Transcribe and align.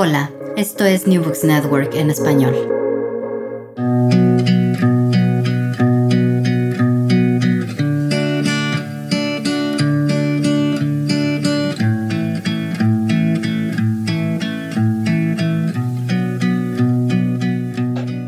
Hola, 0.00 0.30
esto 0.56 0.84
es 0.84 1.08
New 1.08 1.24
Books 1.24 1.42
Network 1.42 1.92
en 1.96 2.10
español. 2.10 2.54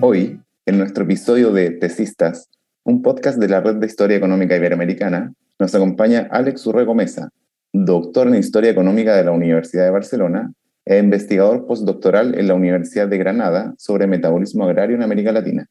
Hoy, 0.00 0.40
en 0.66 0.76
nuestro 0.76 1.04
episodio 1.04 1.52
de 1.52 1.70
Tesistas, 1.70 2.48
un 2.82 3.00
podcast 3.00 3.38
de 3.38 3.46
la 3.46 3.60
Red 3.60 3.76
de 3.76 3.86
Historia 3.86 4.16
Económica 4.16 4.56
Iberoamericana, 4.56 5.32
nos 5.60 5.72
acompaña 5.76 6.26
Alex 6.32 6.66
Urrego 6.66 6.96
Mesa, 6.96 7.28
doctor 7.72 8.26
en 8.26 8.34
Historia 8.34 8.72
Económica 8.72 9.14
de 9.14 9.22
la 9.22 9.30
Universidad 9.30 9.84
de 9.84 9.90
Barcelona 9.90 10.52
e 10.84 10.98
investigador 10.98 11.66
postdoctoral 11.66 12.38
en 12.38 12.48
la 12.48 12.54
Universidad 12.54 13.08
de 13.08 13.18
Granada 13.18 13.74
sobre 13.78 14.06
metabolismo 14.06 14.64
agrario 14.64 14.96
en 14.96 15.02
América 15.02 15.32
Latina. 15.32 15.68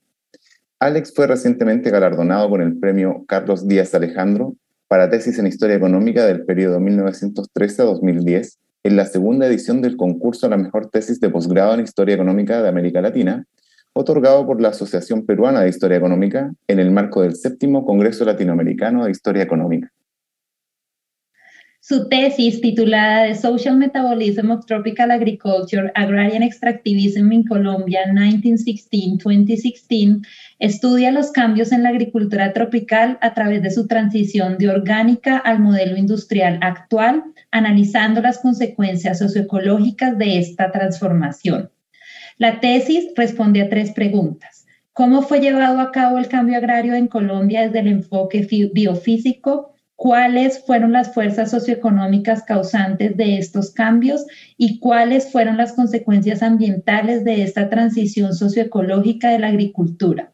Alex 0.79 1.13
fue 1.13 1.27
recientemente 1.27 1.89
galardonado 1.89 2.49
con 2.49 2.61
el 2.61 2.77
premio 2.77 3.25
Carlos 3.27 3.67
Díaz 3.67 3.93
Alejandro 3.95 4.55
para 4.87 5.09
tesis 5.09 5.37
en 5.37 5.47
Historia 5.47 5.75
Económica 5.75 6.25
del 6.25 6.45
periodo 6.45 6.79
1913 6.79 7.81
a 7.81 7.85
2010 7.85 8.57
en 8.83 8.95
la 8.95 9.05
segunda 9.05 9.45
edición 9.45 9.81
del 9.81 9.97
concurso 9.97 10.47
a 10.47 10.49
la 10.49 10.57
mejor 10.57 10.89
tesis 10.89 11.19
de 11.19 11.29
posgrado 11.29 11.73
en 11.73 11.81
Historia 11.81 12.15
Económica 12.15 12.61
de 12.61 12.69
América 12.69 13.01
Latina, 13.01 13.45
otorgado 13.93 14.45
por 14.45 14.61
la 14.61 14.69
Asociación 14.69 15.25
Peruana 15.25 15.61
de 15.61 15.69
Historia 15.69 15.97
Económica 15.97 16.53
en 16.67 16.79
el 16.79 16.91
marco 16.91 17.21
del 17.21 17.35
séptimo 17.35 17.85
Congreso 17.85 18.23
Latinoamericano 18.23 19.03
de 19.03 19.11
Historia 19.11 19.43
Económica. 19.43 19.91
Su 21.89 22.07
tesis, 22.07 22.61
titulada 22.61 23.25
The 23.25 23.33
Social 23.33 23.75
Metabolism 23.75 24.51
of 24.51 24.67
Tropical 24.67 25.09
Agriculture, 25.09 25.91
Agrarian 25.95 26.43
Extractivism 26.43 27.33
in 27.33 27.43
Colombia, 27.43 28.01
1916-2016, 28.13 30.23
estudia 30.59 31.09
los 31.09 31.31
cambios 31.31 31.71
en 31.71 31.81
la 31.81 31.89
agricultura 31.89 32.53
tropical 32.53 33.17
a 33.21 33.33
través 33.33 33.63
de 33.63 33.71
su 33.71 33.87
transición 33.87 34.59
de 34.59 34.69
orgánica 34.69 35.37
al 35.37 35.61
modelo 35.61 35.97
industrial 35.97 36.59
actual, 36.61 37.23
analizando 37.49 38.21
las 38.21 38.37
consecuencias 38.37 39.17
socioecológicas 39.17 40.15
de 40.15 40.37
esta 40.37 40.71
transformación. 40.71 41.71
La 42.37 42.59
tesis 42.59 43.05
responde 43.15 43.63
a 43.63 43.69
tres 43.69 43.93
preguntas. 43.93 44.67
¿Cómo 44.93 45.23
fue 45.23 45.39
llevado 45.39 45.79
a 45.79 45.91
cabo 45.91 46.19
el 46.19 46.27
cambio 46.27 46.57
agrario 46.57 46.93
en 46.93 47.07
Colombia 47.07 47.63
desde 47.63 47.79
el 47.79 47.87
enfoque 47.87 48.47
biofísico? 48.71 49.73
Cuáles 49.99 50.63
fueron 50.65 50.93
las 50.93 51.13
fuerzas 51.13 51.51
socioeconómicas 51.51 52.43
causantes 52.43 53.17
de 53.17 53.37
estos 53.37 53.71
cambios 53.71 54.25
y 54.55 54.79
cuáles 54.79 55.29
fueron 55.29 55.57
las 55.57 55.73
consecuencias 55.73 56.41
ambientales 56.41 57.25
de 57.25 57.43
esta 57.43 57.69
transición 57.69 58.33
socioecológica 58.33 59.29
de 59.29 59.39
la 59.39 59.49
agricultura. 59.49 60.31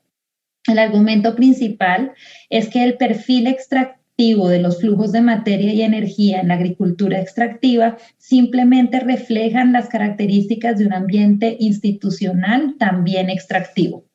El 0.68 0.78
argumento 0.78 1.36
principal 1.36 2.12
es 2.52 2.70
que 2.70 2.84
el 2.84 2.98
perfil 2.98 3.48
extractivo 3.48 4.50
de 4.50 4.60
los 4.60 4.82
flujos 4.82 5.12
de 5.12 5.22
materia 5.22 5.74
y 5.74 5.82
energía 5.82 6.42
en 6.42 6.50
la 6.50 6.54
agricultura 6.54 7.20
extractiva 7.20 7.98
simplemente 8.20 9.00
reflejan 9.00 9.74
las 9.74 9.90
características 9.90 10.78
de 10.78 10.86
un 10.86 10.94
ambiente 10.94 11.58
institucional 11.60 12.76
también 12.78 13.32
extractivo. 13.32 14.06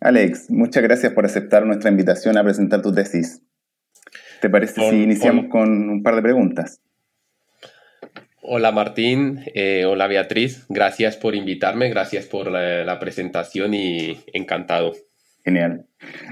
Alex, 0.00 0.50
muchas 0.50 0.82
gracias 0.82 1.12
por 1.12 1.26
aceptar 1.26 1.66
nuestra 1.66 1.90
invitación 1.90 2.38
a 2.38 2.42
presentar 2.42 2.80
tu 2.80 2.90
tesis. 2.90 3.42
¿Te 4.40 4.50
parece 4.50 4.80
si 4.80 5.02
iniciamos 5.02 5.46
con 5.46 5.88
un 5.88 6.02
par 6.02 6.16
de 6.16 6.22
preguntas? 6.22 6.80
Hola 8.48 8.70
Martín, 8.70 9.40
eh, 9.54 9.86
hola 9.86 10.06
Beatriz, 10.06 10.66
gracias 10.68 11.16
por 11.16 11.34
invitarme, 11.34 11.88
gracias 11.88 12.26
por 12.26 12.48
la, 12.48 12.98
presentación 13.00 13.74
y 13.74 14.20
encantado. 14.32 14.92
Genial. 15.44 15.86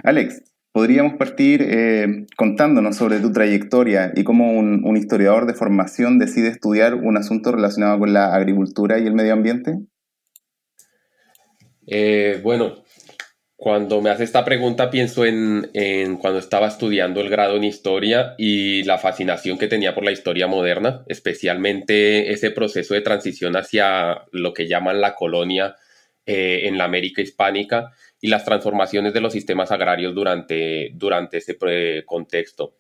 Alex, 0.05 0.45
podríamos 0.71 1.15
partir 1.15 1.61
eh, 1.63 2.27
contándonos 2.37 2.97
sobre 2.97 3.19
tu 3.19 3.33
trayectoria 3.33 4.13
y 4.15 4.23
cómo 4.23 4.53
un, 4.53 4.97
historiador 4.97 5.47
de 5.47 5.55
formación 5.55 6.21
decide 6.21 6.49
estudiar 6.49 6.95
un 6.95 7.17
asunto 7.17 7.51
relacionado 7.51 7.99
con 7.99 8.13
la 8.13 8.33
agricultura 8.33 9.01
y 9.01 9.07
el 9.09 9.15
medio 9.15 9.33
ambiente. 9.33 9.81
Eh, 11.89 12.39
bueno, 12.45 12.84
cuando 13.57 14.01
me 14.03 14.11
hace 14.11 14.25
esta 14.25 14.45
pregunta 14.45 14.91
pienso 14.91 15.25
en, 15.25 15.71
cuando 16.21 16.39
estaba 16.39 16.67
estudiando 16.67 17.21
el 17.21 17.31
grado 17.31 17.57
en 17.57 17.65
historia 17.65 18.35
y 18.37 18.83
la 18.83 18.99
fascinación 18.99 19.59
que 19.59 19.69
tenía 19.69 19.95
por 19.95 20.05
la 20.05 20.13
historia 20.13 20.47
moderna, 20.47 21.05
especialmente 21.07 22.33
ese 22.33 22.51
proceso 22.51 22.95
de 22.95 23.01
transición 23.01 23.57
hacia 23.57 24.25
lo 24.33 24.53
que 24.53 24.67
llaman 24.67 25.01
la 25.01 25.15
colonia 25.15 25.77
eh, 26.27 26.63
en 26.65 26.79
la 26.79 26.85
América 26.85 27.23
hispánica 27.23 27.93
y 28.21 28.29
las 28.29 28.45
transformaciones 28.45 29.15
de 29.15 29.21
los 29.21 29.33
sistemas 29.33 29.71
agrarios 29.71 30.15
durante, 30.15 30.91
durante 30.95 31.39
ese 31.39 31.57
contexto. 32.05 32.77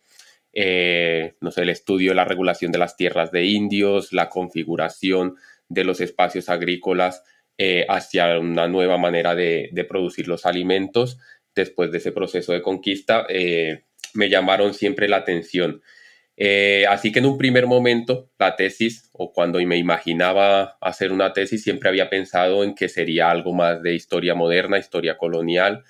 Eh, 0.52 1.34
no 1.40 1.50
sé, 1.50 1.62
el 1.62 1.68
estudio 1.68 2.10
de 2.10 2.16
la 2.16 2.24
regulación 2.24 2.72
de 2.72 2.78
las 2.78 2.96
tierras 2.96 3.30
de 3.30 3.44
indios, 3.44 4.12
la 4.12 4.28
configuración 4.28 5.36
de 5.68 5.84
los 5.84 6.00
espacios 6.00 6.48
agrícolas, 6.48 7.22
eh, 7.56 7.86
hacia 7.88 8.36
una 8.40 8.66
nueva 8.66 8.98
manera 8.98 9.36
de, 9.36 9.70
producir 9.88 10.26
los 10.26 10.44
alimentos 10.44 11.18
después 11.54 11.92
de 11.92 11.98
ese 11.98 12.10
proceso 12.10 12.52
de 12.52 12.62
conquista, 12.62 13.26
eh, 13.28 13.84
me 14.12 14.28
llamaron 14.28 14.74
siempre 14.74 15.08
la 15.08 15.18
atención. 15.18 15.80
Eh, 16.36 16.84
así 16.88 17.12
que 17.12 17.20
en 17.20 17.26
un 17.26 17.38
primer 17.38 17.66
momento, 17.68 18.28
la 18.40 18.56
tesis, 18.56 19.08
o 19.12 19.32
cuando 19.32 19.60
me 19.60 19.76
imaginaba 19.76 20.78
hacer 20.80 21.12
una 21.12 21.32
tesis, 21.32 21.62
siempre 21.62 21.88
había 21.88 22.10
pensado 22.10 22.64
en 22.64 22.74
que 22.74 22.88
sería 22.88 23.30
algo 23.30 23.52
más 23.52 23.80
de 23.82 23.94
historia 23.94 24.34
moderna, 24.34 24.78
historia 24.78 25.16
colonial. 25.16 25.84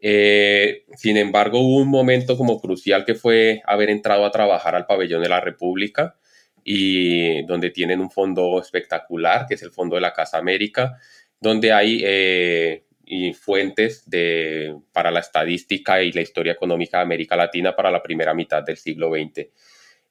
sin 0.00 1.16
embargo, 1.16 1.60
hubo 1.60 1.78
un 1.78 1.88
momento 1.88 2.36
como 2.36 2.60
crucial 2.60 3.04
que 3.04 3.14
fue 3.14 3.62
haber 3.66 3.90
entrado 3.90 4.24
a 4.24 4.30
trabajar 4.30 4.74
al 4.76 4.86
pabellón 4.86 5.22
de 5.22 5.28
la 5.28 5.40
República 5.40 6.16
y 6.64 7.42
donde 7.44 7.70
tienen 7.70 8.00
un 8.00 8.10
fondo 8.10 8.60
espectacular, 8.60 9.46
que 9.46 9.54
es 9.54 9.62
el 9.62 9.70
Fondo 9.70 9.96
de 9.96 10.02
la 10.02 10.12
Casa 10.12 10.38
América, 10.38 10.98
donde 11.40 11.72
hay 11.72 12.02
eh, 12.04 12.84
fuentes 13.34 14.08
de, 14.08 14.76
para 14.92 15.10
la 15.10 15.20
estadística 15.20 16.02
y 16.02 16.12
la 16.12 16.22
historia 16.22 16.52
económica 16.52 16.98
de 16.98 17.02
América 17.02 17.36
Latina 17.36 17.74
para 17.74 17.90
la 17.90 18.02
primera 18.02 18.32
mitad 18.34 18.62
del 18.62 18.76
siglo 18.76 19.10
XX. 19.10 19.48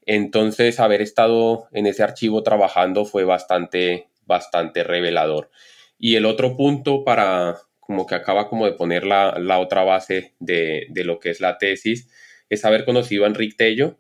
Entonces, 0.06 0.80
haber 0.80 1.02
estado 1.02 1.68
en 1.72 1.86
ese 1.86 2.04
archivo 2.04 2.44
trabajando 2.44 3.06
fue 3.06 3.24
bastante, 3.24 4.10
bastante 4.26 4.84
revelador. 4.84 5.50
Y 5.98 6.16
el 6.16 6.26
otro 6.26 6.58
punto 6.58 7.04
para, 7.04 7.58
como 7.80 8.06
que 8.06 8.16
acaba 8.16 8.50
como 8.50 8.66
de 8.66 8.74
poner 8.74 9.06
la, 9.06 9.38
la 9.40 9.60
otra 9.60 9.84
base 9.84 10.34
de, 10.40 10.88
de, 10.90 11.04
lo 11.04 11.20
que 11.20 11.30
es 11.30 11.40
la 11.40 11.58
tesis, 11.58 12.10
es 12.50 12.66
haber 12.66 12.86
conocido 12.86 13.24
a 13.24 13.28
Enrique 13.28 13.56
Tello, 13.58 13.98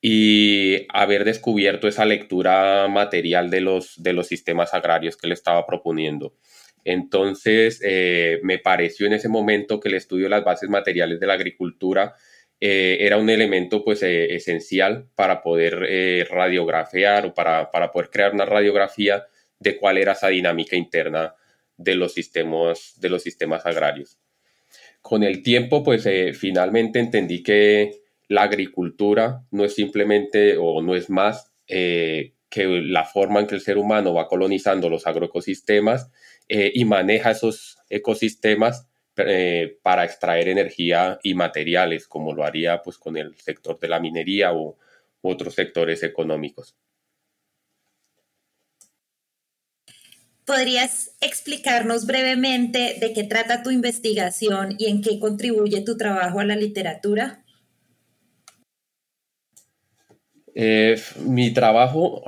y 0.00 0.86
haber 0.90 1.24
descubierto 1.24 1.88
esa 1.88 2.04
lectura 2.04 2.86
material 2.88 3.50
de 3.50 3.60
los, 3.60 4.00
de 4.02 4.12
los 4.12 4.28
sistemas 4.28 4.74
agrarios 4.74 5.16
que 5.16 5.26
le 5.26 5.34
estaba 5.34 5.66
proponiendo. 5.66 6.34
Entonces, 6.84 7.80
eh, 7.84 8.40
me 8.42 8.58
pareció 8.58 9.06
en 9.06 9.14
ese 9.14 9.28
momento 9.28 9.80
que 9.80 9.88
el 9.88 9.94
estudio 9.94 10.24
de 10.24 10.30
las 10.30 10.44
bases 10.44 10.70
materiales 10.70 11.18
de 11.20 11.26
la 11.26 11.34
agricultura 11.34 12.14
eh, 12.60 12.98
era 13.00 13.16
un 13.18 13.28
elemento 13.28 13.84
pues, 13.84 14.02
eh, 14.02 14.34
esencial 14.34 15.08
para 15.14 15.42
poder 15.42 16.28
radiografiar 16.30 17.26
o 17.26 17.34
para, 17.34 17.70
para, 17.70 17.92
poder 17.92 18.10
crear 18.10 18.32
una 18.32 18.46
radiografía 18.46 19.26
de 19.58 19.76
cuál 19.76 19.98
era 19.98 20.12
esa 20.12 20.28
dinámica 20.28 20.76
interna 20.76 21.34
de 21.76 21.94
los 21.94 22.14
sistemas, 22.14 22.94
de 23.00 23.08
los 23.08 23.22
sistemas 23.22 23.66
agrarios. 23.66 24.18
Con 25.02 25.22
el 25.22 25.42
tiempo, 25.42 25.82
pues 25.82 26.08
finalmente 26.36 26.98
entendí 26.98 27.42
que 27.42 28.07
la 28.28 28.42
agricultura 28.42 29.44
no 29.50 29.64
es 29.64 29.74
simplemente 29.74 30.56
o 30.58 30.82
no 30.82 30.94
es 30.94 31.10
más 31.10 31.50
eh, 31.66 32.34
que 32.50 32.66
la 32.66 33.04
forma 33.04 33.40
en 33.40 33.46
que 33.46 33.54
el 33.54 33.60
ser 33.60 33.78
humano 33.78 34.14
va 34.14 34.28
colonizando 34.28 34.88
los 34.88 35.06
agroecosistemas 35.06 36.10
eh, 36.48 36.70
y 36.74 36.84
maneja 36.84 37.30
esos 37.30 37.78
ecosistemas 37.90 38.86
eh, 39.16 39.78
para 39.82 40.04
extraer 40.04 40.48
energía 40.48 41.18
y 41.22 41.34
materiales, 41.34 42.06
como 42.06 42.34
lo 42.34 42.44
haría 42.44 42.82
pues, 42.82 42.98
con 42.98 43.16
el 43.16 43.34
sector 43.36 43.78
de 43.80 43.88
la 43.88 44.00
minería 44.00 44.52
u 44.52 44.76
otros 45.22 45.54
sectores 45.54 46.02
económicos. 46.02 46.76
¿Podrías 50.44 51.14
explicarnos 51.20 52.06
brevemente 52.06 52.96
de 52.98 53.12
qué 53.12 53.24
trata 53.24 53.62
tu 53.62 53.70
investigación 53.70 54.76
y 54.78 54.86
en 54.86 55.02
qué 55.02 55.18
contribuye 55.18 55.82
tu 55.82 55.98
trabajo 55.98 56.40
a 56.40 56.44
la 56.44 56.56
literatura? 56.56 57.44
Eh, 60.54 61.00
mi 61.24 61.52
trabajo, 61.52 62.22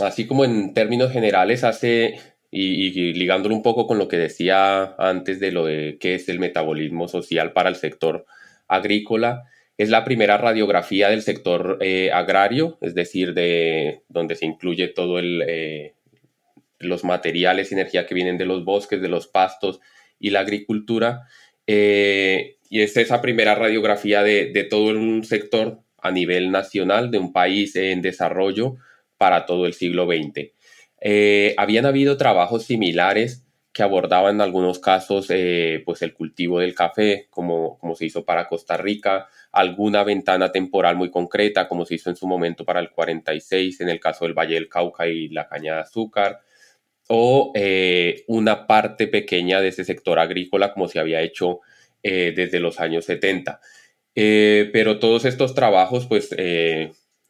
así 0.00 0.26
como 0.26 0.44
en 0.44 0.74
términos 0.74 1.12
generales, 1.12 1.64
hace, 1.64 2.20
y, 2.50 3.12
ligándolo 3.14 3.54
un 3.54 3.62
poco 3.62 3.86
con 3.86 3.98
lo 3.98 4.08
que 4.08 4.16
decía 4.16 4.94
antes 4.98 5.40
de 5.40 5.52
lo 5.52 5.66
de 5.66 5.98
qué 6.00 6.14
es 6.14 6.28
el 6.28 6.38
metabolismo 6.38 7.08
social 7.08 7.52
para 7.52 7.68
el 7.68 7.76
sector 7.76 8.26
agrícola, 8.68 9.44
es 9.78 9.90
la 9.90 10.04
primera 10.04 10.38
radiografía 10.38 11.10
del 11.10 11.22
sector 11.22 11.78
eh, 11.80 12.10
agrario, 12.12 12.78
es 12.80 12.94
decir, 12.94 13.34
de 13.34 14.02
donde 14.08 14.34
se 14.34 14.46
incluye 14.46 14.88
todo 14.88 15.18
el, 15.18 15.42
eh, 15.46 15.94
los 16.78 17.04
materiales 17.04 17.70
y 17.70 17.74
energía 17.74 18.06
que 18.06 18.14
vienen 18.14 18.38
de 18.38 18.46
los 18.46 18.64
bosques, 18.64 19.02
de 19.02 19.08
los 19.08 19.26
pastos 19.26 19.80
y 20.18 20.30
la 20.30 20.40
agricultura. 20.40 21.28
Y 22.68 22.80
es 22.80 22.96
esa 22.96 23.20
primera 23.20 23.54
radiografía 23.54 24.22
de, 24.22 24.66
todo 24.68 24.86
un 24.90 25.24
sector 25.24 25.82
a 26.06 26.10
nivel 26.10 26.50
nacional 26.50 27.10
de 27.10 27.18
un 27.18 27.32
país 27.32 27.76
en 27.76 28.02
desarrollo 28.02 28.76
para 29.18 29.46
todo 29.46 29.66
el 29.66 29.74
siglo 29.74 30.06
XX. 30.06 30.52
Eh, 31.00 31.54
habían 31.58 31.86
habido 31.86 32.16
trabajos 32.16 32.64
similares 32.64 33.42
que 33.72 33.82
abordaban 33.82 34.36
en 34.36 34.40
algunos 34.40 34.78
casos 34.78 35.26
eh, 35.28 35.82
pues 35.84 36.00
el 36.00 36.14
cultivo 36.14 36.60
del 36.60 36.74
café, 36.74 37.26
como, 37.28 37.76
como 37.78 37.94
se 37.94 38.06
hizo 38.06 38.24
para 38.24 38.48
Costa 38.48 38.78
Rica, 38.78 39.28
alguna 39.52 40.02
ventana 40.02 40.50
temporal 40.50 40.96
muy 40.96 41.10
concreta, 41.10 41.68
como 41.68 41.84
se 41.84 41.96
hizo 41.96 42.08
en 42.08 42.16
su 42.16 42.26
momento 42.26 42.64
para 42.64 42.80
el 42.80 42.90
46, 42.90 43.82
en 43.82 43.90
el 43.90 44.00
caso 44.00 44.24
del 44.24 44.32
Valle 44.32 44.54
del 44.54 44.68
Cauca 44.68 45.06
y 45.06 45.28
la 45.28 45.46
caña 45.46 45.74
de 45.74 45.80
azúcar, 45.80 46.40
o 47.08 47.52
eh, 47.54 48.24
una 48.28 48.66
parte 48.66 49.08
pequeña 49.08 49.60
de 49.60 49.68
ese 49.68 49.84
sector 49.84 50.18
agrícola, 50.18 50.72
como 50.72 50.88
se 50.88 50.98
había 50.98 51.20
hecho 51.20 51.60
desde 52.02 52.60
los 52.60 52.78
años 52.78 53.04
70. 53.06 53.60
Pero 54.16 54.98
todos 54.98 55.26
estos 55.26 55.54
trabajos, 55.54 56.06
pues, 56.06 56.30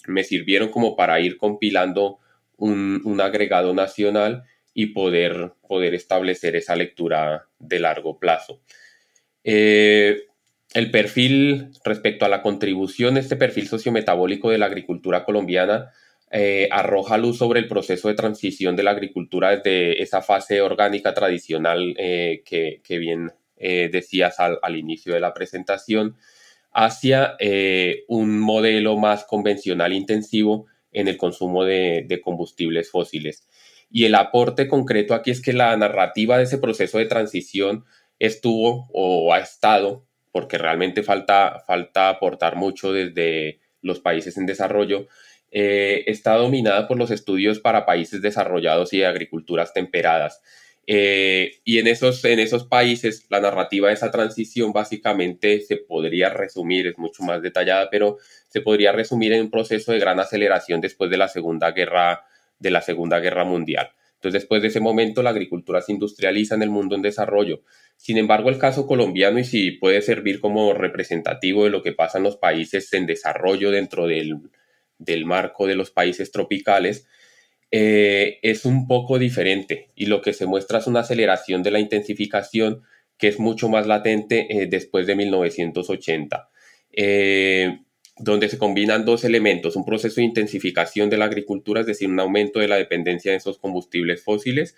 me 0.06 0.24
sirvieron 0.24 0.70
como 0.70 0.96
para 0.96 1.20
ir 1.20 1.36
compilando 1.36 2.20
un, 2.56 3.20
agregado 3.20 3.74
nacional 3.74 4.44
y 4.74 4.86
poder, 4.86 5.52
poder 5.66 5.94
establecer 5.94 6.56
esa 6.56 6.76
lectura 6.76 7.48
de 7.58 7.78
largo 7.78 8.18
plazo. 8.18 8.60
Eh, 9.44 10.24
el 10.74 10.90
perfil 10.90 11.70
respecto 11.84 12.24
a 12.24 12.28
la 12.28 12.42
contribución, 12.42 13.16
este 13.16 13.36
perfil 13.36 13.68
sociometabólico 13.68 14.50
de 14.50 14.58
la 14.58 14.66
agricultura 14.66 15.24
colombiana 15.24 15.90
eh, 16.30 16.68
arroja 16.72 17.16
luz 17.16 17.38
sobre 17.38 17.60
el 17.60 17.68
proceso 17.68 18.08
de 18.08 18.14
transición 18.14 18.74
de 18.74 18.82
la 18.82 18.90
agricultura 18.90 19.56
desde 19.56 20.02
esa 20.02 20.22
fase 20.22 20.60
orgánica 20.60 21.14
tradicional 21.14 21.94
eh, 21.96 22.42
que, 22.44 22.98
bien 22.98 23.32
decías 23.58 24.36
al, 24.38 24.76
inicio 24.76 25.14
de 25.14 25.20
la 25.20 25.32
presentación, 25.32 26.16
hacia 26.78 27.36
un 28.06 28.38
modelo 28.38 28.98
más 28.98 29.24
convencional 29.24 29.94
intensivo 29.94 30.66
en 30.92 31.08
el 31.08 31.16
consumo 31.16 31.64
de, 31.64 32.20
combustibles 32.22 32.90
fósiles. 32.90 33.46
Y 33.90 34.04
el 34.04 34.14
aporte 34.14 34.68
concreto 34.68 35.14
aquí 35.14 35.30
es 35.30 35.40
que 35.40 35.54
la 35.54 35.76
narrativa 35.76 36.36
de 36.36 36.44
ese 36.44 36.58
proceso 36.58 36.98
de 36.98 37.06
transición 37.06 37.84
estuvo 38.18 38.88
o 38.92 39.32
ha 39.32 39.38
estado, 39.38 40.06
porque 40.32 40.58
realmente 40.58 41.02
falta, 41.02 41.62
falta 41.66 42.08
aportar 42.08 42.56
mucho 42.56 42.92
desde 42.92 43.60
los 43.80 44.00
países 44.00 44.36
en 44.36 44.44
desarrollo, 44.46 45.06
eh, 45.50 46.04
está 46.06 46.34
dominada 46.34 46.88
por 46.88 46.98
los 46.98 47.10
estudios 47.10 47.60
para 47.60 47.86
países 47.86 48.20
desarrollados 48.20 48.92
y 48.92 49.02
agriculturas 49.02 49.72
temperadas. 49.72 50.42
Eh, 50.88 51.60
y 51.64 51.78
en 51.78 51.88
esos, 51.88 52.24
en 52.24 52.38
esos 52.38 52.64
países 52.64 53.26
la 53.28 53.40
narrativa 53.40 53.88
de 53.88 53.94
esa 53.94 54.12
transición 54.12 54.72
básicamente 54.72 55.60
se 55.60 55.78
podría 55.78 56.30
resumir, 56.30 56.86
es 56.86 56.96
mucho 56.96 57.24
más 57.24 57.42
detallada, 57.42 57.90
pero 57.90 58.18
se 58.48 58.60
podría 58.60 58.92
resumir 58.92 59.32
en 59.32 59.42
un 59.42 59.50
proceso 59.50 59.92
de 59.92 59.98
gran 59.98 60.20
aceleración 60.20 60.80
después 60.80 61.10
de 61.10 61.16
la 61.16 61.28
Segunda 61.28 61.72
Guerra, 61.72 62.24
de 62.58 62.70
la 62.70 62.82
Segunda 62.82 63.18
Guerra 63.18 63.44
Mundial. 63.44 63.90
Entonces, 64.14 64.42
después 64.42 64.62
de 64.62 64.68
ese 64.68 64.80
momento, 64.80 65.22
la 65.22 65.30
agricultura 65.30 65.82
se 65.82 65.92
industrializa 65.92 66.54
en 66.54 66.62
el 66.62 66.70
mundo 66.70 66.96
en 66.96 67.02
desarrollo. 67.02 67.62
Sin 67.96 68.16
embargo, 68.16 68.48
el 68.48 68.58
caso 68.58 68.86
colombiano, 68.86 69.38
y 69.38 69.44
si 69.44 69.72
puede 69.72 70.00
servir 70.02 70.40
como 70.40 70.72
representativo 70.72 71.64
de 71.64 71.70
lo 71.70 71.82
que 71.82 71.92
pasa 71.92 72.18
en 72.18 72.24
los 72.24 72.36
países 72.36 72.92
en 72.92 73.06
desarrollo 73.06 73.70
dentro 73.70 74.06
del, 74.06 74.38
del 74.98 75.26
marco 75.26 75.66
de 75.66 75.74
los 75.74 75.90
países 75.90 76.32
tropicales, 76.32 77.06
eh, 77.70 78.38
es 78.42 78.64
un 78.64 78.86
poco 78.86 79.18
diferente 79.18 79.90
y 79.96 80.06
lo 80.06 80.22
que 80.22 80.32
se 80.32 80.46
muestra 80.46 80.78
es 80.78 80.86
una 80.86 81.00
aceleración 81.00 81.62
de 81.62 81.72
la 81.72 81.80
intensificación 81.80 82.82
que 83.18 83.28
es 83.28 83.40
mucho 83.40 83.68
más 83.68 83.86
latente 83.86 84.46
eh, 84.50 84.66
después 84.66 85.06
de 85.06 85.16
1980, 85.16 86.48
eh, 86.92 87.80
donde 88.18 88.48
se 88.48 88.58
combinan 88.58 89.04
dos 89.04 89.24
elementos, 89.24 89.74
un 89.74 89.84
proceso 89.84 90.16
de 90.16 90.26
intensificación 90.26 91.10
de 91.10 91.16
la 91.16 91.24
agricultura, 91.24 91.80
es 91.80 91.86
decir, 91.86 92.08
un 92.08 92.20
aumento 92.20 92.60
de 92.60 92.68
la 92.68 92.76
dependencia 92.76 93.32
de 93.32 93.38
esos 93.38 93.58
combustibles 93.58 94.22
fósiles 94.22 94.76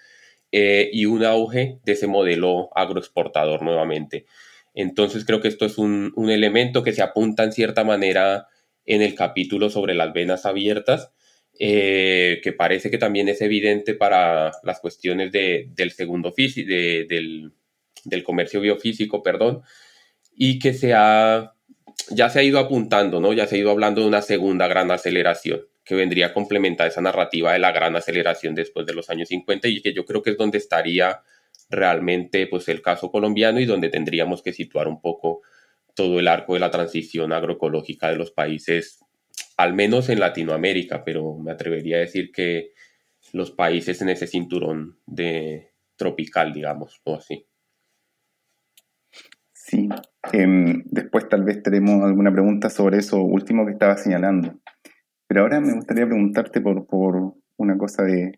y 0.51 1.05
un 1.05 1.25
auge 1.25 1.79
de 1.85 1.93
ese 1.93 2.07
modelo 2.07 2.71
agroexportador 2.75 3.63
nuevamente. 3.63 4.25
Entonces 4.73 5.27
creo 5.27 5.43
que 5.43 5.49
esto 5.49 5.67
es 5.67 5.77
un, 5.77 6.13
un 6.17 6.31
elemento 6.31 6.83
que 6.83 6.95
se 6.95 7.03
apunta 7.03 7.45
en 7.45 7.53
cierta 7.53 7.85
manera 7.85 8.47
en 8.87 9.03
el 9.03 9.15
capítulo 9.15 9.69
sobre 9.69 9.95
las 9.95 10.15
venas 10.15 10.47
abiertas, 10.47 11.13
eh, 11.61 12.41
que 12.43 12.53
parece 12.53 12.89
que 12.89 12.99
también 12.99 13.29
es 13.29 13.41
evidente 13.41 13.95
para 13.95 14.53
las 14.63 14.79
cuestiones 14.79 15.33
del 15.33 15.91
segundo 15.91 16.33
físico, 16.33 16.69
del, 16.69 17.53
comercio 18.25 18.61
biofísico, 18.61 19.23
perdón, 19.23 19.63
y 20.37 20.61
que 20.61 20.73
se 20.73 20.95
ha, 20.95 21.53
ya 22.11 22.31
se 22.31 22.39
ha 22.39 22.43
ido 22.45 22.61
apuntando, 22.61 23.21
¿no? 23.21 23.33
Ya 23.33 23.47
se 23.47 23.57
ha 23.57 23.59
ido 23.59 23.71
hablando 23.71 24.03
de 24.03 24.07
una 24.07 24.23
segunda 24.23 24.69
gran 24.69 24.91
aceleración 24.93 25.63
que 25.85 25.97
vendría 25.97 26.27
a 26.27 26.33
complementar 26.35 26.87
esa 26.87 27.01
narrativa 27.01 27.53
de 27.55 27.59
la 27.59 27.73
gran 27.73 27.97
aceleración 27.97 28.55
después 28.55 28.87
de 28.87 28.95
los 28.95 29.11
años 29.11 29.29
50 29.29 29.67
y 29.69 29.81
que 29.81 29.95
yo 29.95 30.05
creo 30.05 30.23
que 30.23 30.31
es 30.31 30.37
donde 30.37 30.59
estaría 30.59 31.23
realmente 31.71 32.47
pues 32.47 32.69
el 32.69 32.83
caso 32.83 33.11
colombiano 33.11 33.59
y 33.59 33.65
donde 33.65 33.89
tendríamos 33.89 34.43
que 34.43 34.53
situar 34.53 34.87
un 34.87 35.01
poco 35.01 35.41
todo 35.95 36.21
el 36.21 36.29
arco 36.29 36.55
de 36.55 36.61
la 36.61 36.71
transición 36.71 37.33
agroecológica 37.33 38.11
de 38.11 38.17
los 38.17 38.31
países 38.31 39.01
al 39.57 39.75
menos 39.75 40.09
en 40.09 40.21
Latinoamérica, 40.21 41.05
pero 41.05 41.37
me 41.37 41.53
atrevería 41.53 41.97
a 41.97 42.01
decir 42.01 42.31
que 42.33 42.73
los 43.33 43.51
países 43.51 44.01
en 44.03 44.09
ese 44.09 44.27
cinturón 44.27 44.99
de 45.07 45.73
tropical, 45.97 46.53
digamos, 46.53 47.01
o 47.05 47.17
así. 47.17 47.47
Sí, 49.53 49.89
em, 50.33 50.83
después 50.87 51.29
tal 51.29 51.45
vez 51.45 51.63
tenemos 51.63 52.03
alguna 52.03 52.33
pregunta 52.33 52.71
sobre 52.71 52.99
eso 52.99 53.21
último 53.21 53.67
que 53.67 53.73
estaba 53.73 53.97
señalando. 53.99 54.59
Pero 55.27 55.43
ahora 55.43 55.61
me 55.61 55.75
gustaría 55.75 56.07
preguntarte 56.07 56.63
por, 56.63 56.87
por 56.87 57.35
una 57.59 57.77
cosa 57.77 58.03
del 58.05 58.33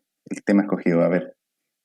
tema 0.45 0.63
escogido. 0.63 1.03
A 1.03 1.09
ver, 1.09 1.37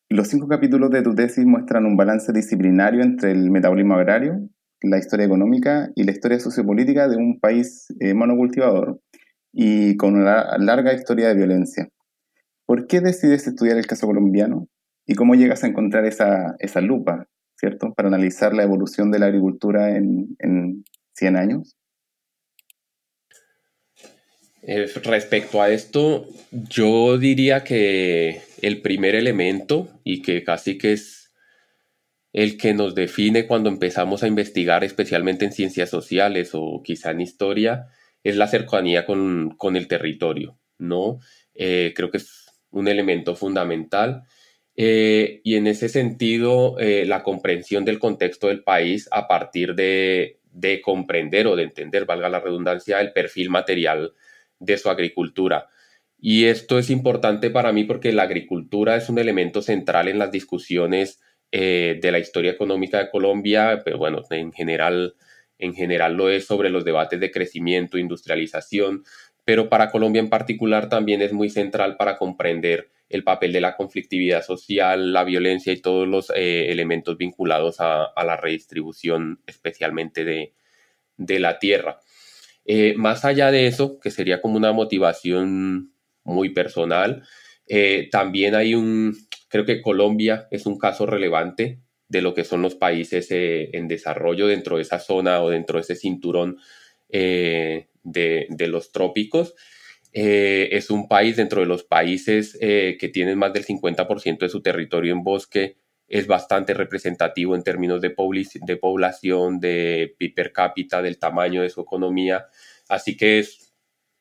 los 0.09 0.29
cinco 0.29 0.47
capítulos 0.47 0.89
de 0.89 1.03
tu 1.03 1.13
tesis 1.13 1.45
muestran 1.45 1.85
un 1.85 1.95
balance 1.95 2.33
disciplinario 2.33 3.03
entre 3.03 3.31
el 3.31 3.51
metabolismo 3.51 3.93
agrario, 3.95 4.49
la 4.81 4.97
historia 4.97 5.25
económica 5.25 5.89
y 5.95 6.03
la 6.03 6.11
historia 6.11 6.39
sociopolítica 6.39 7.07
de 7.07 7.17
un 7.17 7.39
país 7.39 7.87
eh, 7.99 8.13
monocultivador 8.13 8.99
y 9.51 9.95
con 9.97 10.15
una 10.15 10.57
larga 10.57 10.93
historia 10.93 11.29
de 11.29 11.35
violencia. 11.35 11.87
¿Por 12.65 12.87
qué 12.87 13.01
decides 13.01 13.47
estudiar 13.47 13.77
el 13.77 13.87
caso 13.87 14.07
colombiano 14.07 14.67
y 15.05 15.15
cómo 15.15 15.35
llegas 15.35 15.63
a 15.63 15.67
encontrar 15.67 16.05
esa, 16.05 16.55
esa 16.59 16.81
lupa, 16.81 17.27
¿cierto?, 17.57 17.93
para 17.93 18.07
analizar 18.07 18.53
la 18.53 18.63
evolución 18.63 19.11
de 19.11 19.19
la 19.19 19.27
agricultura 19.27 19.95
en, 19.95 20.35
en 20.39 20.83
100 21.13 21.37
años. 21.37 21.75
Eh, 24.67 24.87
respecto 25.03 25.61
a 25.61 25.69
esto, 25.69 26.25
yo 26.51 27.19
diría 27.19 27.63
que 27.63 28.41
el 28.61 28.81
primer 28.81 29.13
elemento 29.13 29.87
y 30.03 30.23
que 30.23 30.43
casi 30.43 30.79
que 30.79 30.93
es 30.93 31.24
el 32.35 32.57
que 32.57 32.73
nos 32.73 32.95
define 32.95 33.47
cuando 33.47 33.69
empezamos 33.69 34.21
a 34.21 34.27
investigar, 34.27 34.83
especialmente 34.83 35.45
en 35.45 35.53
ciencias 35.53 35.89
sociales 35.89 36.49
o 36.51 36.81
quizá 36.83 37.11
en 37.11 37.21
historia, 37.21 37.87
es 38.25 38.35
la 38.35 38.49
cercanía 38.49 39.05
con, 39.05 39.55
el 39.73 39.87
territorio, 39.87 40.59
¿no? 40.77 41.19
Eh, 41.53 41.93
creo 41.95 42.11
que 42.11 42.17
es 42.17 42.47
un 42.71 42.89
elemento 42.89 43.37
fundamental. 43.37 44.23
Eh, 44.75 45.39
y 45.45 45.55
en 45.55 45.67
ese 45.67 45.87
sentido, 45.87 46.77
eh, 46.77 47.05
la 47.05 47.23
comprensión 47.23 47.85
del 47.85 47.99
contexto 47.99 48.47
del 48.49 48.63
país 48.63 49.07
a 49.13 49.29
partir 49.29 49.73
de, 49.73 50.41
de, 50.51 50.81
comprender 50.81 51.47
o 51.47 51.55
de 51.55 51.63
entender, 51.63 52.03
valga 52.03 52.27
la 52.27 52.41
redundancia, 52.41 52.99
el 52.99 53.13
perfil 53.13 53.49
material 53.49 54.11
de 54.59 54.77
su 54.77 54.89
agricultura. 54.89 55.69
Y 56.19 56.47
esto 56.47 56.79
es 56.79 56.89
importante 56.89 57.49
para 57.49 57.71
mí 57.71 57.85
porque 57.85 58.11
la 58.11 58.23
agricultura 58.23 58.97
es 58.97 59.07
un 59.07 59.19
elemento 59.19 59.61
central 59.61 60.09
en 60.09 60.19
las 60.19 60.33
discusiones 60.33 61.21
de 61.51 62.09
la 62.11 62.19
historia 62.19 62.51
económica 62.51 62.99
de 62.99 63.09
Colombia, 63.09 63.81
pero 63.85 63.97
bueno, 63.97 64.21
en 64.29 64.51
general 64.51 65.15
en 65.59 65.73
general 65.73 66.15
lo 66.15 66.29
es 66.29 66.45
sobre 66.45 66.69
los 66.69 66.85
debates 66.85 67.19
de 67.19 67.31
crecimiento, 67.31 67.97
industrialización, 67.97 69.03
pero 69.43 69.69
para 69.69 69.91
Colombia 69.91 70.19
en 70.19 70.29
particular 70.29 70.89
también 70.89 71.21
es 71.21 71.31
muy 71.31 71.49
central 71.49 71.97
para 71.97 72.17
comprender 72.17 72.89
el 73.09 73.23
papel 73.23 73.53
de 73.53 73.61
la 73.61 73.75
conflictividad 73.75 74.43
social, 74.43 75.13
la 75.13 75.23
violencia 75.23 75.71
y 75.71 75.81
todos 75.81 76.07
los 76.07 76.31
eh, 76.35 76.71
elementos 76.71 77.17
vinculados 77.17 77.77
a, 77.79 78.11
la 78.17 78.35
redistribución, 78.35 79.41
especialmente 79.45 80.25
de, 80.25 80.53
la 81.39 81.59
tierra. 81.59 81.99
Eh, 82.65 82.95
más 82.97 83.23
allá 83.23 83.51
de 83.51 83.67
eso, 83.67 83.99
que 83.99 84.09
sería 84.09 84.41
como 84.41 84.57
una 84.57 84.73
motivación 84.73 85.93
muy 86.23 86.49
personal, 86.49 87.23
eh, 87.67 88.09
también 88.11 88.55
hay 88.55 88.73
un, 88.73 89.15
creo 89.47 89.65
que 89.65 89.81
Colombia 89.81 90.47
es 90.51 90.65
un 90.65 90.77
caso 90.77 91.05
relevante 91.05 91.79
de 92.07 92.21
lo 92.21 92.33
que 92.33 92.43
son 92.43 92.61
los 92.61 92.75
países 92.75 93.31
eh, 93.31 93.69
en 93.73 93.87
desarrollo 93.87 94.47
dentro 94.47 94.75
de 94.77 94.83
esa 94.83 94.99
zona 94.99 95.41
o 95.41 95.49
dentro 95.49 95.77
de 95.77 95.81
ese 95.81 95.95
cinturón 95.95 96.57
eh, 97.09 97.87
de, 98.03 98.67
los 98.67 98.91
trópicos. 98.91 99.55
eh, 100.13 100.69
es 100.71 100.89
un 100.89 101.07
país 101.07 101.35
dentro 101.37 101.61
de 101.61 101.67
los 101.67 101.83
países 101.83 102.57
eh, 102.61 102.97
que 102.99 103.09
tienen 103.09 103.37
más 103.37 103.53
del 103.53 103.65
50% 103.65 104.39
de 104.39 104.49
su 104.49 104.61
territorio 104.61 105.13
en 105.13 105.23
bosque, 105.23 105.77
es 106.07 106.27
bastante 106.27 106.73
representativo 106.73 107.55
en 107.55 107.63
términos 107.63 108.01
de, 108.01 108.15
de 108.61 108.77
población, 108.77 109.59
de 109.59 110.15
PIB 110.17 110.35
per 110.35 110.51
cápita, 110.53 111.01
del 111.01 111.17
tamaño 111.19 111.61
de 111.63 111.69
su 111.69 111.81
economía, 111.81 112.45
así 112.89 113.17
que 113.17 113.39
es, 113.39 113.64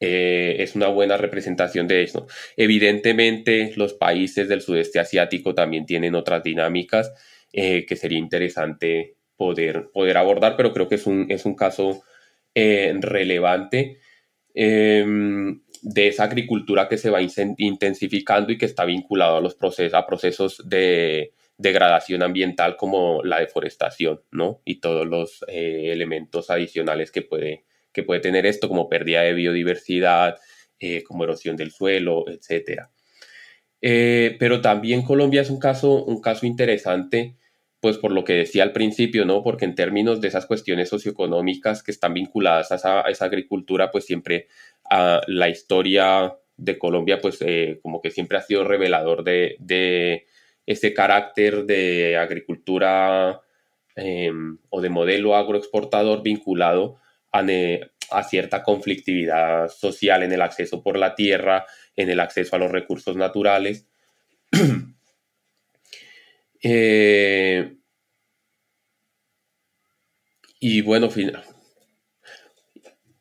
eh, 0.01 0.57
es 0.59 0.75
una 0.75 0.89
buena 0.89 1.17
representación 1.17 1.87
de 1.89 2.03
eso. 2.03 2.27
Evidentemente, 2.57 3.73
los 3.77 3.95
países 3.95 4.49
del 4.49 4.61
sudeste 4.61 5.01
asiático 5.01 5.55
también 5.55 5.87
tienen 5.87 6.15
otras 6.15 6.43
dinámicas 6.43 7.13
que 7.53 7.97
sería 7.97 8.19
interesante 8.19 9.15
poder, 9.37 9.89
poder 9.93 10.17
abordar, 10.17 10.57
pero 10.57 10.73
creo 10.73 10.89
que 10.89 10.97
es 10.97 11.07
un, 11.07 11.27
es 11.31 11.45
un 11.45 11.55
caso 11.55 12.03
relevante. 12.53 13.99
Em, 14.55 15.61
de 15.83 16.09
esa 16.09 16.25
agricultura 16.25 16.89
que 16.89 16.97
se 16.97 17.11
va 17.11 17.21
intensificando 17.21 18.53
y 18.53 18.59
que 18.59 18.67
está 18.67 18.85
vinculado 18.85 19.37
a 19.37 19.41
los 19.41 19.55
procesos, 19.55 20.03
procesos 20.07 20.63
de 20.67 21.35
degradación 21.59 22.23
ambiental 22.23 22.77
como 22.77 23.23
la 23.23 23.41
deforestación, 23.41 24.23
¿no? 24.31 24.63
Y 24.65 24.81
todos 24.81 25.07
los 25.07 25.45
eh, 25.49 25.91
elementos 25.93 26.51
adicionales 26.51 27.11
que 27.11 27.23
puede, 27.23 27.65
que 27.95 28.03
puede 28.03 28.21
tener 28.21 28.45
esto, 28.45 28.69
como 28.69 28.91
pérdida 28.91 29.23
de 29.23 29.33
biodiversidad, 29.33 30.37
eh, 30.79 31.03
como 31.05 31.25
erosión 31.25 31.57
del 31.57 31.71
suelo, 31.71 32.25
etc. 32.29 32.83
Eh, 33.81 34.37
pero 34.39 34.61
también 34.61 35.03
Colombia 35.03 35.41
es 35.41 35.49
un 35.49 35.59
caso, 35.59 36.05
un 36.05 36.21
caso 36.21 36.45
interesante, 36.45 37.37
pues 37.81 37.99
por 37.99 38.13
lo 38.13 38.25
que 38.25 38.33
decía 38.35 38.63
al 38.63 38.73
principio, 38.73 39.25
¿no? 39.25 39.43
Porque 39.43 39.65
en 39.65 39.75
términos 39.75 40.21
de 40.21 40.29
esas 40.29 40.47
cuestiones 40.47 40.89
socioeconómicas 40.89 41.83
que 41.83 41.91
están 41.91 42.15
vinculadas 42.15 42.73
a 42.73 42.77
esa, 42.77 43.01
a 43.01 43.27
agricultura, 43.27 43.91
pues 43.91 44.05
siempre 44.05 44.49
la 45.27 45.49
historia 45.49 46.35
de 46.57 46.79
Colombia, 46.79 47.21
pues 47.21 47.39
eh, 47.41 47.79
como 47.83 48.01
que 48.01 48.11
siempre 48.11 48.39
ha 48.39 48.43
sido 48.43 48.65
revelador 48.65 49.25
de, 49.25 50.27
ese 50.67 50.95
carácter 50.95 51.67
de 51.67 52.17
agricultura 52.17 53.43
em, 53.97 54.57
o 54.71 54.81
de 54.81 54.89
modelo 54.89 55.37
agroexportador 55.37 56.23
vinculado 56.23 56.97
a, 57.35 58.23
cierta 58.23 58.63
conflictividad 58.63 59.69
social 59.69 60.23
en 60.23 60.33
el 60.33 60.43
acceso 60.43 60.83
por 60.83 60.97
la 60.99 61.15
tierra, 61.15 61.67
en 61.97 62.11
el 62.11 62.21
acceso 62.21 62.55
a 62.55 62.59
los 62.59 62.71
recursos 62.71 63.17
naturales. 63.17 63.87
Eh, 66.67 67.77
y 70.61 70.81
bueno, 70.81 71.11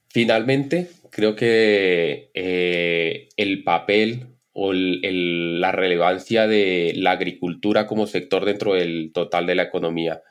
finalmente, 0.07 0.91
creo 1.09 1.35
que 1.35 2.31
eh, 2.33 3.27
el 3.35 3.65
papel 3.65 4.27
o 4.53 4.71
la 4.71 5.73
relevancia 5.73 6.47
de 6.47 6.93
la 6.95 7.11
agricultura 7.11 7.85
como 7.85 8.07
sector 8.07 8.45
dentro 8.45 8.75
del 8.75 9.11
total 9.13 9.45
de 9.45 9.55
la 9.55 9.63
economía. 9.63 10.21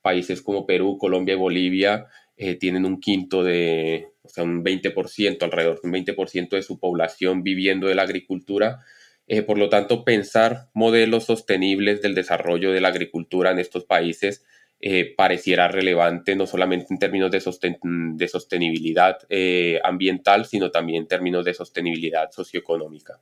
Países 0.00 0.40
como 0.40 0.64
Perú, 0.64 0.96
Colombia 0.96 1.34
y 1.34 1.38
Bolivia 1.38 2.06
eh, 2.42 2.54
tienen 2.54 2.86
un 2.86 3.00
quinto 3.00 3.44
de, 3.44 4.14
o 4.22 4.30
sea, 4.30 4.44
un 4.44 4.64
20%, 4.64 5.42
alrededor 5.42 5.82
de 5.82 5.86
un 5.86 5.92
20% 5.92 6.48
de 6.48 6.62
su 6.62 6.80
población 6.80 7.42
viviendo 7.42 7.86
de 7.86 7.94
la 7.94 8.04
agricultura. 8.04 8.82
Eh, 9.26 9.42
por 9.42 9.58
lo 9.58 9.68
tanto, 9.68 10.06
pensar 10.06 10.70
modelos 10.72 11.24
sostenibles 11.24 12.00
del 12.00 12.14
desarrollo 12.14 12.72
de 12.72 12.80
la 12.80 12.88
agricultura 12.88 13.50
en 13.50 13.58
estos 13.58 13.84
países 13.84 14.42
eh, 14.80 15.12
pareciera 15.14 15.68
relevante 15.68 16.34
no 16.34 16.46
solamente 16.46 16.86
en 16.88 16.98
términos 16.98 17.30
de, 17.30 17.40
sostenibilidad 18.26 19.18
ambiental, 19.84 20.46
sino 20.46 20.70
también 20.70 21.02
en 21.02 21.08
términos 21.08 21.44
de 21.44 21.52
sostenibilidad 21.52 22.30
socioeconómica. 22.30 23.20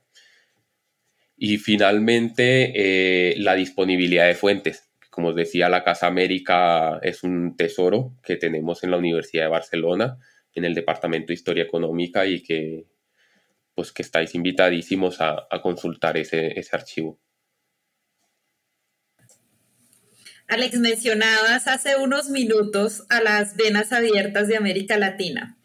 Y 1.35 1.57
finalmente, 1.57 3.35
la 3.35 3.55
disponibilidad 3.55 4.27
de 4.27 4.35
fuentes. 4.35 4.88
Como 5.09 5.29
os 5.29 5.35
decía, 5.35 5.69
la 5.69 5.83
Casa 5.83 6.07
América 6.07 6.99
es 7.01 7.23
un 7.23 7.55
tesoro 7.55 8.15
que 8.23 8.37
tenemos 8.37 8.83
en 8.83 8.91
la 8.91 8.97
Universidad 8.97 9.43
de 9.43 9.49
Barcelona, 9.49 10.17
en 10.53 10.65
el 10.65 10.73
Departamento 10.73 11.27
de 11.27 11.33
Historia 11.35 11.63
Económica 11.63 12.25
y 12.25 12.41
que, 12.43 12.85
pues, 13.75 13.91
que 13.91 14.01
estáis 14.01 14.35
invitadísimos 14.35 15.21
a, 15.21 15.47
a 15.49 15.61
consultar 15.61 16.17
ese, 16.17 16.59
ese 16.59 16.75
archivo. 16.75 17.19
Alex, 20.47 20.79
mencionabas 20.79 21.67
hace 21.67 21.95
unos 21.95 22.29
minutos 22.29 23.05
a 23.09 23.21
las 23.21 23.55
venas 23.55 23.93
abiertas 23.93 24.47
de 24.47 24.57
América 24.57 24.97
Latina. 24.97 25.58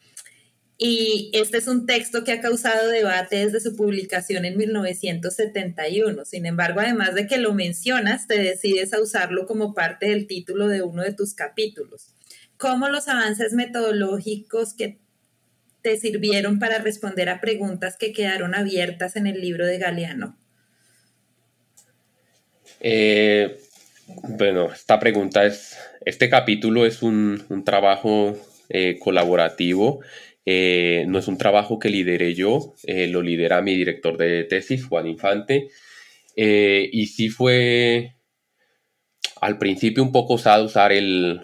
Y 0.76 1.31
este 1.33 1.59
es 1.59 1.69
un 1.69 1.87
texto 1.87 2.25
que 2.25 2.33
ha 2.33 2.40
causado 2.40 2.88
debate 2.88 3.37
desde 3.37 3.61
su 3.61 3.76
publicación 3.76 4.45
en 4.45 4.57
1971. 4.57 6.25
Sin 6.25 6.47
embargo, 6.47 6.81
además 6.81 7.14
de 7.14 7.26
que 7.28 7.38
lo 7.38 7.54
mencionas, 7.54 8.26
te 8.26 8.40
decides 8.40 8.93
a 8.93 9.00
usarlo 9.00 9.47
como 9.47 9.73
parte 9.73 10.09
del 10.09 10.26
título 10.26 10.66
de 10.66 10.83
uno 10.83 11.02
de 11.02 11.12
tus 11.12 11.35
capítulos. 11.35 12.14
¿Cómo 12.57 12.88
los 12.88 13.07
avances 13.09 13.52
metodológicos 13.52 14.75
que 14.75 14.99
te 15.83 15.97
sirvieron 15.97 16.59
para 16.59 16.78
responder 16.78 17.28
a 17.28 17.40
preguntas 17.40 17.97
que 17.97 18.12
quedaron 18.12 18.54
abiertas 18.54 19.16
en 19.16 19.26
el 19.26 19.40
libro 19.40 19.66
de 19.66 19.78
Galeano? 19.78 20.37
Eh, 22.81 23.61
bueno, 24.07 24.73
esta 24.73 24.99
pregunta 24.99 25.45
es, 25.45 25.76
este 26.04 26.28
capítulo 26.28 26.85
es 26.85 27.02
un, 27.02 27.62
trabajo 27.64 28.37
eh, 28.69 28.99
colaborativo, 28.99 30.00
eh, 30.46 31.04
no 31.08 31.18
es 31.18 31.28
un 31.28 31.38
trabajo 31.38 31.78
que 31.78 31.88
lidere 31.88 32.34
yo, 32.34 32.74
eh, 32.84 33.06
lo 33.08 33.22
lidera 33.22 33.62
mi 33.62 33.74
director 33.74 34.16
de 34.16 34.44
tesis, 34.44 34.86
Juan 34.86 35.06
Infante, 35.06 35.68
y 36.36 37.06
sí 37.06 37.28
fue 37.28 38.16
al 39.40 39.58
principio 39.58 40.02
un 40.02 40.10
poco 40.10 40.34
osado 40.34 40.64
usar 40.64 40.92
el, 40.92 41.40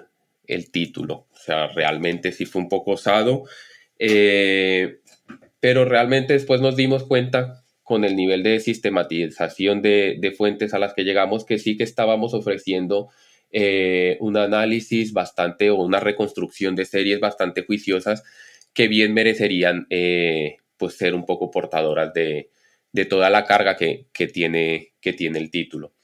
el 0.47 0.71
título, 0.73 1.28
o 1.33 1.37
sea, 1.37 1.69
realmente 1.69 2.33
sí 2.33 2.45
fue 2.45 2.62
un 2.62 2.69
poco 2.69 2.92
osado, 2.92 3.45
pero 5.61 5.85
realmente 5.85 6.33
después 6.33 6.61
nos 6.61 6.75
dimos 6.75 7.04
cuenta 7.04 7.61
con 7.90 8.04
el 8.04 8.14
nivel 8.14 8.45
de 8.45 8.61
sistematización 8.61 9.83
de, 9.83 10.35
fuentes 10.38 10.75
a 10.75 10.78
las 10.78 10.95
que 10.95 11.02
llegamos, 11.02 11.45
que 11.45 11.59
sí 11.59 11.76
que 11.76 11.83
estábamos 11.83 12.35
ofreciendo 12.35 13.09
eh, 13.50 14.16
un 14.21 14.37
análisis 14.37 15.12
bastante 15.12 15.71
o 15.71 15.83
una 15.83 15.99
reconstrucción 15.99 16.76
de 16.76 16.85
series 16.85 17.19
bastante 17.19 17.64
juiciosas 17.64 18.23
que 18.73 18.89
bien 18.89 19.15
merecerían 19.15 19.87
eh, 19.91 20.59
pues 20.77 20.95
ser 20.97 21.15
un 21.15 21.27
poco 21.27 21.50
portadoras 21.50 22.12
de, 22.15 22.50
toda 23.09 23.31
la 23.31 23.45
carga 23.45 23.77
que, 23.77 24.09
tiene, 24.33 24.95
que 25.00 25.12
tiene 25.12 25.39
el 25.39 25.50
título. 25.50 25.95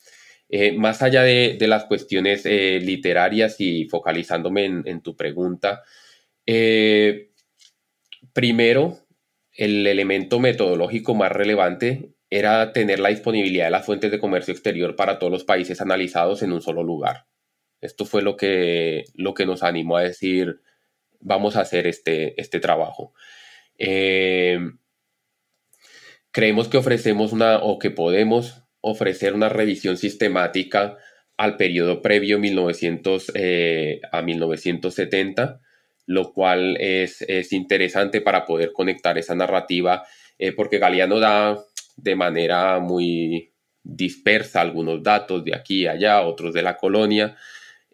Eh, 0.49 0.73
más 0.73 1.03
allá 1.03 1.23
de, 1.23 1.59
las 1.61 1.85
cuestiones 1.85 2.45
literarias 2.45 3.57
y 3.61 3.87
focalizándome 3.87 4.65
en 4.65 5.01
tu 5.01 5.17
pregunta, 5.17 5.83
primero, 8.33 8.99
el 9.57 9.87
elemento 9.87 10.39
metodológico 10.39 11.15
más 11.15 11.33
relevante 11.33 12.11
era 12.29 12.73
tener 12.73 13.01
la 13.01 13.09
disponibilidad 13.09 13.67
de 13.67 13.71
las 13.71 13.87
fuentes 13.87 14.11
de 14.11 14.19
comercio 14.19 14.53
exterior 14.53 14.97
para 14.97 15.19
todos 15.19 15.33
los 15.33 15.45
países 15.45 15.81
analizados 15.81 16.43
en 16.43 16.53
un 16.53 16.61
solo 16.61 16.83
lugar. 16.83 17.27
Esto 17.81 18.05
fue 18.05 18.23
lo 18.23 18.37
que, 18.37 19.05
lo 19.15 19.35
que 19.35 19.47
nos 19.47 19.63
animó 19.63 19.97
a 19.97 20.03
decir, 20.03 20.61
vamos 21.27 21.57
a 21.57 21.61
hacer 21.61 21.87
este, 21.87 22.41
este 22.41 22.61
trabajo. 22.61 23.13
Eh, 23.79 24.59
creemos 26.31 26.69
que 26.69 26.79
ofrecemos 26.79 27.33
una 27.33 27.59
o 27.59 27.79
que 27.79 27.91
podemos 27.91 28.63
ofrecer 28.81 29.35
una 29.35 29.49
revisión 29.49 29.97
sistemática 29.97 30.97
al 31.37 31.57
periodo 31.57 32.01
previo 32.01 32.39
1900, 32.39 33.33
eh, 33.35 34.01
a 34.13 34.23
1970 34.23 35.61
lo 36.07 36.33
cual 36.33 36.77
es, 36.79 37.21
interesante 37.53 38.21
para 38.21 38.45
poder 38.45 38.73
conectar 38.73 39.19
esa 39.19 39.35
narrativa, 39.35 40.05
eh, 40.39 40.53
porque 40.53 40.79
Galeano 40.79 41.19
da 41.19 41.59
de 41.97 42.15
manera 42.15 42.79
muy 42.79 43.53
dispersa 43.83 44.61
algunos 44.61 45.03
datos 45.03 45.45
de 45.45 45.55
aquí 45.55 45.83
y 45.83 45.87
allá, 45.89 46.23
otros 46.23 46.55
de 46.55 46.63
la 46.63 46.77
colonia, 46.77 47.37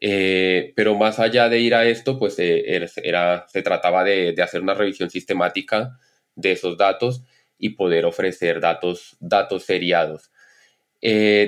eh, 0.04 0.72
pero 0.74 0.96
más 0.96 1.18
allá 1.20 1.48
de 1.48 1.60
ir 1.60 1.74
a 1.74 1.86
esto, 1.86 2.18
pues 2.18 2.38
eh, 2.38 2.86
era, 3.02 3.46
se 3.48 3.62
trataba 3.62 4.04
de, 4.04 4.34
hacer 4.42 4.60
una 4.60 4.74
revisión 4.74 5.10
sistemática 5.10 5.98
de 6.34 6.52
esos 6.52 6.76
datos 6.76 7.22
y 7.56 7.70
poder 7.70 8.04
ofrecer 8.04 8.60
datos, 8.60 9.16
datos 9.20 9.64
seriados. 9.64 10.30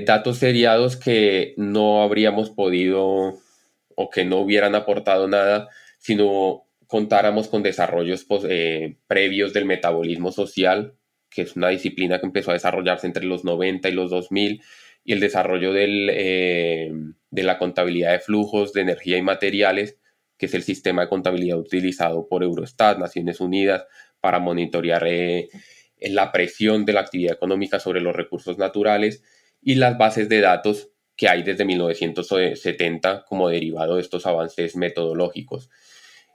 datos 0.06 0.38
seriados 0.38 0.96
que 0.96 1.54
no 1.56 2.02
habríamos 2.02 2.50
podido 2.50 3.38
o 3.96 4.10
que 4.10 4.24
no 4.24 4.38
hubieran 4.38 4.74
aportado 4.74 5.28
nada 5.28 5.68
sino 6.04 6.66
contáramos 6.86 7.48
con 7.48 7.62
desarrollos 7.62 8.24
pues, 8.24 8.44
eh, 8.46 8.98
previos 9.06 9.54
del 9.54 9.64
metabolismo 9.64 10.32
social, 10.32 10.92
que 11.30 11.40
es 11.40 11.56
una 11.56 11.70
disciplina 11.70 12.20
que 12.20 12.26
empezó 12.26 12.50
a 12.50 12.54
desarrollarse 12.54 13.06
entre 13.06 13.24
los 13.24 13.42
90 13.42 13.88
y 13.88 13.92
los 13.92 14.10
2000, 14.10 14.60
y 15.02 15.12
el 15.14 15.20
desarrollo 15.20 15.72
eh, 15.74 16.92
de 17.34 17.42
la 17.42 17.58
contabilidad 17.58 18.12
de 18.12 18.20
flujos 18.20 18.72
de 18.72 18.82
energía 18.82 19.18
y 19.18 19.22
materiales, 19.22 19.98
que 20.38 20.46
es 20.46 20.54
el 20.54 20.62
sistema 20.62 21.02
de 21.02 21.08
contabilidad 21.08 21.58
utilizado 21.58 22.28
por 22.28 22.44
Eurostat, 22.44 22.98
Naciones 22.98 23.40
Unidas, 23.40 23.84
para 24.20 24.38
monitorear 24.38 25.04
eh, 25.08 25.48
la 26.00 26.30
presión 26.30 26.84
de 26.84 26.92
la 26.92 27.00
actividad 27.00 27.34
económica 27.34 27.80
sobre 27.80 28.00
los 28.00 28.14
recursos 28.14 28.56
naturales 28.56 29.24
y 29.60 29.74
las 29.74 29.98
bases 29.98 30.28
de 30.28 30.40
datos 30.40 30.90
que 31.16 31.28
hay 31.28 31.42
desde 31.42 31.64
1970 31.64 33.24
como 33.24 33.48
derivado 33.48 33.96
de 33.96 34.02
estos 34.02 34.26
avances 34.26 34.76
metodológicos. 34.76 35.70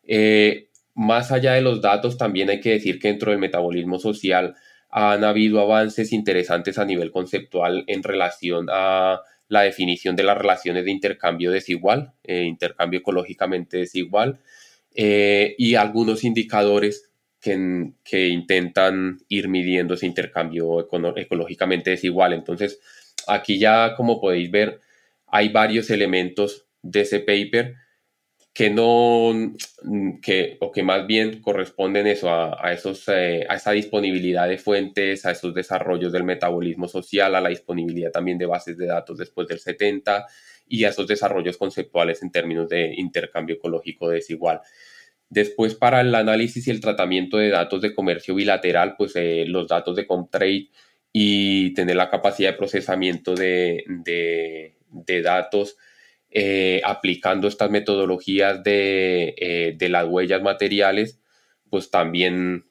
Eh, 0.04 0.70
más 0.96 1.32
allá 1.32 1.54
de 1.54 1.62
los 1.62 1.82
datos, 1.82 2.18
también 2.18 2.50
hay 2.50 2.60
que 2.60 2.72
decir 2.72 3.00
que 3.00 3.08
dentro 3.08 3.32
del 3.32 3.40
metabolismo 3.40 4.00
social 4.00 4.56
han 4.90 5.24
habido 5.24 5.62
avances 5.62 6.12
interesantes 6.12 6.78
a 6.78 6.86
nivel 6.86 7.12
conceptual 7.12 7.86
en 7.88 8.04
relación 8.04 8.68
a 8.70 9.22
la 9.50 9.64
definición 9.64 10.16
de 10.16 10.24
las 10.24 10.38
relaciones 10.38 10.86
de 10.86 10.92
intercambio 10.92 11.52
desigual, 11.52 12.14
eh, 12.24 12.44
intercambio 12.44 13.00
ecológicamente 13.00 13.78
desigual, 13.78 14.40
eh, 14.96 15.56
y 15.58 15.76
algunos 15.76 16.24
indicadores 16.24 17.12
que, 17.42 17.92
que, 18.04 18.28
intentan 18.28 19.20
ir 19.28 19.48
midiendo 19.48 19.96
ese 19.96 20.06
intercambio 20.06 20.88
ecológicamente 21.16 21.90
desigual. 21.92 22.34
Entonces, 22.34 22.80
aquí 23.28 23.60
ya, 23.60 23.96
como 23.96 24.22
podéis 24.22 24.52
ver, 24.52 24.82
hay 25.28 25.50
varios 25.50 25.90
elementos 25.90 26.66
de 26.82 27.02
ese 27.02 27.20
paper 27.20 27.76
que 28.60 28.70
no, 28.70 29.32
que, 30.22 30.58
o 30.60 30.70
que 30.70 30.84
más 30.84 31.08
bien 31.08 31.40
corresponden 31.42 32.08
eso 32.08 32.30
a, 32.30 32.74
esos, 32.74 33.08
eh, 33.08 33.46
a 33.48 33.56
esa 33.56 33.72
disponibilidad 33.72 34.50
de 34.50 34.58
fuentes, 34.58 35.26
a 35.26 35.32
esos 35.32 35.54
desarrollos 35.54 36.12
del 36.12 36.26
metabolismo 36.26 36.90
social, 36.90 37.36
a 37.36 37.40
la 37.40 37.48
disponibilidad 37.48 38.12
también 38.12 38.38
de 38.38 38.46
bases 38.46 38.78
de 38.78 38.88
datos 38.88 39.18
después 39.18 39.48
del 39.48 39.60
70 39.60 40.26
y 40.68 40.84
a 40.84 40.90
esos 40.90 41.08
desarrollos 41.08 41.56
conceptuales 41.56 42.22
en 42.22 42.32
términos 42.32 42.68
de 42.68 42.96
intercambio 42.98 43.56
ecológico 43.56 44.10
desigual. 44.10 44.60
Después, 45.30 45.76
para 45.76 46.02
el 46.02 46.14
análisis 46.14 46.68
y 46.68 46.72
el 46.72 46.82
tratamiento 46.82 47.38
de 47.38 47.52
datos 47.52 47.82
de 47.82 47.96
comercio 47.96 48.36
bilateral, 48.36 48.96
pues 48.98 49.16
eh, 49.16 49.46
los 49.48 49.70
datos 49.70 49.96
de 49.96 50.06
Comtrade 50.06 50.68
y 51.14 51.74
tener 51.76 51.96
la 51.96 52.10
capacidad 52.10 52.52
de 52.52 52.58
procesamiento 52.58 53.36
de, 53.36 53.86
de 53.86 55.22
datos 55.22 55.78
eh, 56.32 56.82
aplicando 56.86 57.48
estas 57.48 57.72
metodologías 57.72 58.62
eh, 58.66 59.76
de, 59.76 59.90
las 59.90 60.06
huellas 60.06 60.44
materiales, 60.44 61.20
pues 61.72 61.90
también, 61.90 62.66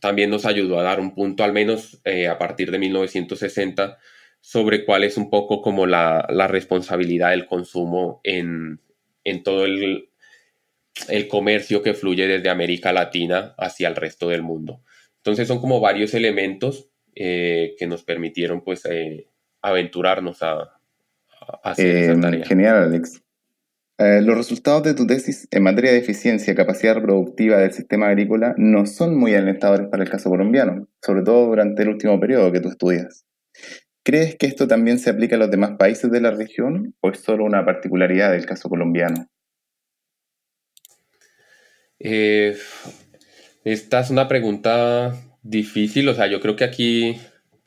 también 0.00 0.30
nos 0.30 0.46
ayudó 0.46 0.78
a 0.78 0.84
dar 0.84 1.00
un 1.00 1.14
punto, 1.14 1.44
al 1.44 1.52
menos 1.52 2.00
eh, 2.04 2.28
a 2.28 2.38
partir 2.38 2.70
de 2.70 2.78
1960, 2.78 3.98
sobre 4.40 4.86
cuál 4.86 5.04
es 5.04 5.18
un 5.18 5.28
poco 5.28 5.60
como 5.60 5.86
la, 5.86 6.26
responsabilidad 6.48 7.30
del 7.30 7.46
consumo 7.46 8.22
en, 8.24 8.80
todo 9.42 9.66
el, 9.66 10.08
el, 11.08 11.28
comercio 11.28 11.82
que 11.82 11.92
fluye 11.92 12.26
desde 12.26 12.48
América 12.48 12.94
Latina 12.94 13.54
hacia 13.58 13.88
el 13.88 13.96
resto 13.96 14.30
del 14.30 14.42
mundo. 14.42 14.82
Entonces 15.18 15.46
son 15.46 15.60
como 15.60 15.78
varios 15.80 16.14
elementos 16.14 16.88
que 17.14 17.86
nos 17.86 18.02
permitieron 18.02 18.62
pues 18.64 18.82
aventurarnos 19.62 20.42
a, 20.42 20.73
eh, 21.76 22.14
genial, 22.46 22.76
Alex. 22.76 23.22
Eh, 23.96 24.22
los 24.22 24.36
resultados 24.36 24.82
de 24.82 24.94
tu 24.94 25.06
tesis 25.06 25.46
en 25.52 25.62
materia 25.62 25.92
de 25.92 25.98
eficiencia 25.98 26.52
y 26.52 26.56
capacidad 26.56 26.96
reproductiva 26.96 27.58
del 27.58 27.72
sistema 27.72 28.08
agrícola 28.08 28.54
no 28.56 28.86
son 28.86 29.16
muy 29.16 29.34
alentadores 29.34 29.88
para 29.88 30.02
el 30.02 30.10
caso 30.10 30.30
colombiano, 30.30 30.88
sobre 31.00 31.22
todo 31.22 31.46
durante 31.46 31.82
el 31.82 31.90
último 31.90 32.18
periodo 32.18 32.50
que 32.50 32.60
tú 32.60 32.70
estudias. 32.70 33.24
¿Crees 34.02 34.36
que 34.36 34.46
esto 34.46 34.66
también 34.66 34.98
se 34.98 35.10
aplica 35.10 35.36
a 35.36 35.38
los 35.38 35.50
demás 35.50 35.72
países 35.78 36.10
de 36.10 36.20
la 36.20 36.32
región 36.32 36.94
o 37.00 37.10
es 37.10 37.20
solo 37.20 37.44
una 37.44 37.64
particularidad 37.64 38.32
del 38.32 38.46
caso 38.46 38.68
colombiano? 38.68 39.28
Eh, 42.00 42.56
esta 43.64 44.00
es 44.00 44.10
una 44.10 44.26
pregunta 44.26 45.14
difícil, 45.42 46.08
o 46.08 46.14
sea, 46.14 46.26
yo 46.26 46.40
creo 46.40 46.56
que 46.56 46.64
aquí 46.64 47.16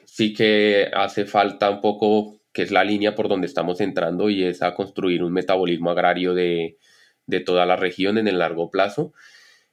sí 0.05 0.33
que 0.33 0.91
hace 0.93 1.25
falta 1.25 1.69
un 1.69 1.81
poco 1.81 2.36
que 2.57 2.63
es 2.63 2.71
la 2.71 2.83
línea 2.83 3.13
por 3.13 3.29
donde 3.29 3.45
estamos 3.45 3.79
entrando 3.81 4.31
y 4.31 4.43
es 4.43 4.63
a 4.63 4.73
construir 4.73 5.21
un 5.21 5.31
metabolismo 5.31 5.91
agrario 5.91 6.33
de, 6.33 6.79
toda 7.45 7.67
la 7.67 7.75
región 7.75 8.17
en 8.17 8.27
el 8.27 8.39
largo 8.39 8.71
plazo. 8.71 9.13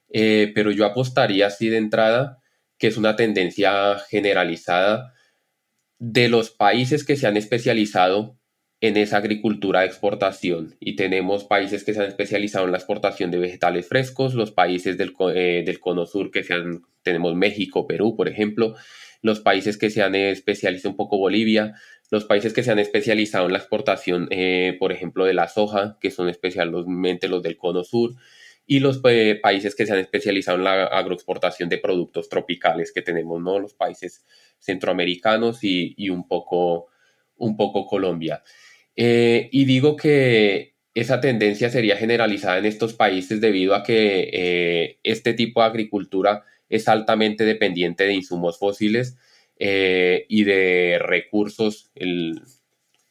Eh, 0.09 0.51
pero 0.53 0.69
yo 0.69 0.85
apostaría 0.85 1.47
así 1.47 1.67
de 1.69 1.77
entrada 1.77 2.37
que 2.77 2.85
es 2.85 2.97
una 2.97 3.15
tendencia 3.15 3.97
generalizada 4.07 5.15
de 5.97 6.29
los 6.29 6.51
países 6.51 7.03
que 7.03 7.15
se 7.15 7.25
han 7.25 7.37
especializado 7.37 8.37
en 8.81 8.97
esa 8.97 9.17
agricultura 9.17 9.79
de 9.79 9.87
exportación 9.87 10.75
y 10.79 10.95
tenemos 10.95 11.43
países 11.43 11.83
que 11.83 11.95
se 11.95 12.01
han 12.01 12.07
especializado 12.09 12.65
en 12.65 12.71
la 12.71 12.77
exportación 12.77 13.31
de 13.31 13.39
vegetales 13.39 13.87
frescos, 13.87 14.35
los 14.35 14.51
países 14.51 14.95
del, 14.95 15.11
eh, 15.33 15.63
del 15.65 15.79
cono 15.79 16.05
sur 16.05 16.29
que 16.29 16.43
se 16.43 16.53
han, 16.53 16.83
tenemos 17.01 17.33
México, 17.33 17.87
Perú, 17.87 18.15
por 18.15 18.27
ejemplo, 18.27 18.75
los 19.23 19.39
países 19.39 19.79
que 19.79 19.89
se 19.89 20.03
han 20.03 20.13
especializado 20.13 20.91
un 20.91 20.97
poco 20.97 21.17
Bolivia, 21.17 21.73
los 22.11 22.25
países 22.25 22.53
que 22.53 22.63
se 22.63 22.71
han 22.71 22.79
especializado 22.79 23.45
en 23.45 23.53
la 23.53 23.57
exportación, 23.57 24.27
eh, 24.31 24.75
por 24.79 24.91
ejemplo, 24.91 25.25
de 25.25 25.33
la 25.33 25.47
soja, 25.47 25.97
que 25.99 26.11
son 26.11 26.29
especialmente 26.29 27.27
los 27.27 27.41
del 27.41 27.57
cono 27.57 27.83
sur, 27.83 28.15
y 28.67 28.79
los 28.79 29.01
eh, 29.07 29.39
países 29.41 29.75
que 29.75 29.85
se 29.85 29.93
han 29.93 29.99
especializado 29.99 30.57
en 30.57 30.63
la 30.63 30.85
agroexportación 30.85 31.69
de 31.69 31.77
productos 31.77 32.29
tropicales 32.29 32.91
que 32.91 33.01
tenemos, 33.01 33.41
¿no? 33.41 33.59
Los 33.59 33.73
países 33.73 34.25
centroamericanos 34.59 35.59
y, 35.63 36.09
un, 36.09 36.27
poco, 36.27 36.87
un 37.37 37.57
poco 37.57 37.85
Colombia. 37.85 38.43
Eh, 38.95 39.49
y 39.51 39.65
digo 39.65 39.95
que 39.95 40.75
esa 40.93 41.19
tendencia 41.21 41.69
sería 41.69 41.97
generalizada 41.97 42.57
en 42.57 42.65
estos 42.65 42.93
países 42.93 43.41
debido 43.41 43.75
a 43.75 43.83
que 43.83 44.97
este 45.03 45.33
tipo 45.33 45.61
de 45.61 45.67
agricultura 45.67 46.43
es 46.69 46.87
altamente 46.87 47.43
dependiente 47.43 48.05
de 48.05 48.13
insumos 48.13 48.57
fósiles 48.57 49.17
eh, 49.57 50.25
y 50.29 50.43
de 50.43 50.99
recursos, 50.99 51.91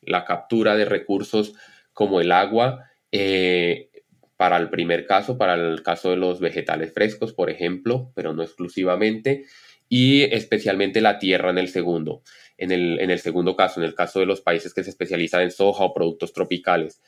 la 0.03 0.25
captura 0.25 0.77
de 0.77 0.85
recursos 0.85 1.55
como 1.93 2.21
el 2.21 2.33
agua, 2.33 2.91
eh, 3.13 3.91
para 4.37 4.57
el 4.57 4.69
primer 4.69 5.07
caso, 5.07 5.39
para 5.39 5.55
el 5.55 5.83
caso 5.83 6.11
de 6.11 6.17
los 6.17 6.41
vegetales 6.41 6.93
frescos, 6.93 7.33
por 7.33 7.51
ejemplo, 7.51 8.13
pero 8.15 8.35
no 8.35 8.43
exclusivamente, 8.43 9.45
y 9.89 10.23
especialmente 10.23 11.01
la 11.01 11.19
tierra 11.19 11.51
en 11.51 11.59
el 11.59 11.69
segundo. 11.69 12.23
En 12.57 12.71
el, 12.71 13.01
en 13.01 13.11
el 13.11 13.21
segundo 13.21 13.57
caso, 13.57 13.81
en 13.81 13.87
el 13.87 13.95
caso 13.95 14.21
de 14.21 14.27
los 14.27 14.41
países 14.41 14.75
que 14.75 14.85
se 14.85 14.91
especializan 14.91 15.43
en 15.43 15.51
soja 15.51 15.85
o 15.85 15.95
productos 15.95 16.33
tropicales. 16.33 17.01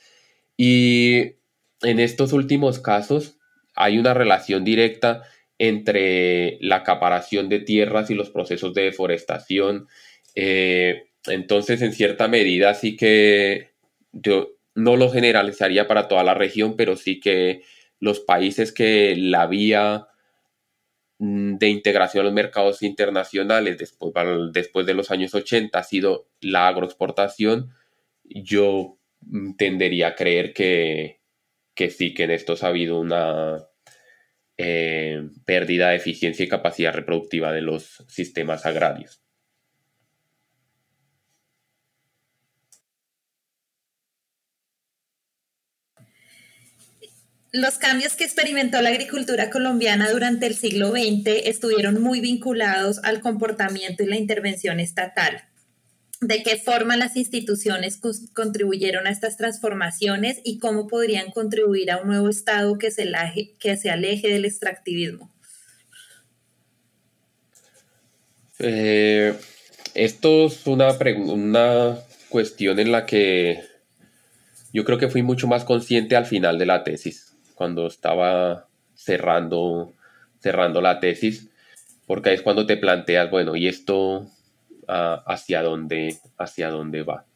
Y 0.57 1.37
en 1.83 2.01
estos 2.01 2.33
últimos 2.33 2.79
casos 2.79 3.39
hay 3.75 3.99
una 3.99 4.15
relación 4.15 4.65
directa 4.65 5.23
entre 5.59 6.59
la 6.61 6.77
acaparación 6.77 7.49
de 7.49 7.61
tierras 7.61 8.11
y 8.11 8.15
los 8.15 8.31
procesos 8.31 8.75
de 8.75 8.83
deforestación. 8.83 9.89
Eh, 10.35 11.09
entonces, 11.27 11.83
en 11.83 11.93
cierta 11.93 12.29
medida, 12.29 12.75
sí 12.75 12.97
que 12.97 13.71
yo 14.13 14.57
no 14.75 14.97
lo 14.97 15.11
generalizaría 15.11 15.89
para 15.89 16.09
toda 16.09 16.25
la 16.25 16.35
región, 16.35 16.77
pero 16.77 16.97
sí 16.97 17.21
que 17.21 17.63
los 17.99 18.21
países 18.21 18.73
que 18.73 19.17
la 19.17 19.47
vía 19.47 20.09
mm, 21.19 21.57
de 21.57 21.69
integración 21.69 22.23
a 22.23 22.25
los 22.25 22.35
mercados 22.35 22.83
internacionales 22.83 23.79
después, 23.79 24.87
de 24.87 24.95
los 24.95 25.11
años 25.11 25.35
80 25.35 25.79
ha 25.79 25.83
sido 25.83 26.29
la 26.41 26.69
agroexportación, 26.69 27.71
yo 28.25 28.99
mm, 29.21 29.57
tendería 29.57 30.09
a 30.09 30.15
creer 30.15 30.53
que, 30.53 31.21
que 31.75 31.91
sí, 31.91 32.13
que 32.15 32.25
en 32.25 32.33
estos 32.33 32.63
ha 32.63 32.69
habido 32.69 33.01
una, 33.01 33.67
eh, 34.59 35.29
pérdida 35.45 35.91
de 35.91 35.97
eficiencia 35.97 36.45
y 36.45 36.49
capacidad 36.49 36.93
reproductiva 36.93 37.53
de 37.53 37.63
los 37.63 38.05
sistemas 38.09 38.67
agrarios. 38.67 39.21
Los 47.53 47.79
cambios 47.79 48.17
que 48.17 48.25
experimentó 48.25 48.83
la 48.83 48.91
agricultura 48.91 49.49
colombiana 49.49 50.11
durante 50.11 50.47
el 50.47 50.55
siglo 50.55 50.91
XX 50.91 51.47
estuvieron 51.47 52.03
muy 52.03 52.21
vinculados 52.21 53.03
al 53.03 53.21
comportamiento 53.21 54.03
y 54.03 54.07
la 54.07 54.17
intervención 54.17 54.79
estatal 54.79 55.46
de 56.21 56.43
qué 56.43 56.57
forma 56.57 56.97
las 56.97 57.17
instituciones 57.17 58.01
contribuyeron 58.33 59.07
a 59.07 59.11
estas 59.11 59.37
transformaciones 59.37 60.41
y 60.45 60.59
cómo 60.59 60.87
podrían 60.87 61.31
contribuir 61.31 61.91
a 61.91 61.99
un 61.99 62.09
nuevo 62.09 62.29
Estado 62.29 62.79
que 62.79 62.91
se, 62.91 63.03
aleje, 63.03 63.53
que 63.59 63.77
se 63.77 63.91
aleje 63.91 64.29
del 64.29 64.45
extractivismo. 64.45 65.31
Eh, 68.59 69.35
esto 69.95 70.47
es 70.47 70.67
una, 70.67 70.89
una 71.27 71.99
cuestión 72.31 72.79
en 72.79 72.93
la 72.93 73.05
que 73.05 73.63
yo 74.73 74.85
creo 74.85 74.99
que 74.99 75.09
fui 75.09 75.23
mucho 75.23 75.47
más 75.47 75.65
consciente 75.65 76.17
al 76.17 76.27
final 76.27 76.59
de 76.59 76.67
la 76.67 76.85
tesis, 76.85 77.35
cuando 77.55 77.87
estaba 77.87 78.69
cerrando, 78.95 79.93
cerrando 80.41 80.81
la 80.81 81.01
tesis, 81.01 81.49
porque 82.07 82.33
es 82.33 82.43
cuando 82.43 82.67
te 82.67 82.77
planteas, 82.77 83.31
bueno, 83.31 83.57
¿y 83.57 83.69
esto 83.69 84.31
hacia, 84.87 85.63
dónde, 85.63 86.17
hacia 86.39 86.71
dónde 86.71 87.03
va. 87.03 87.27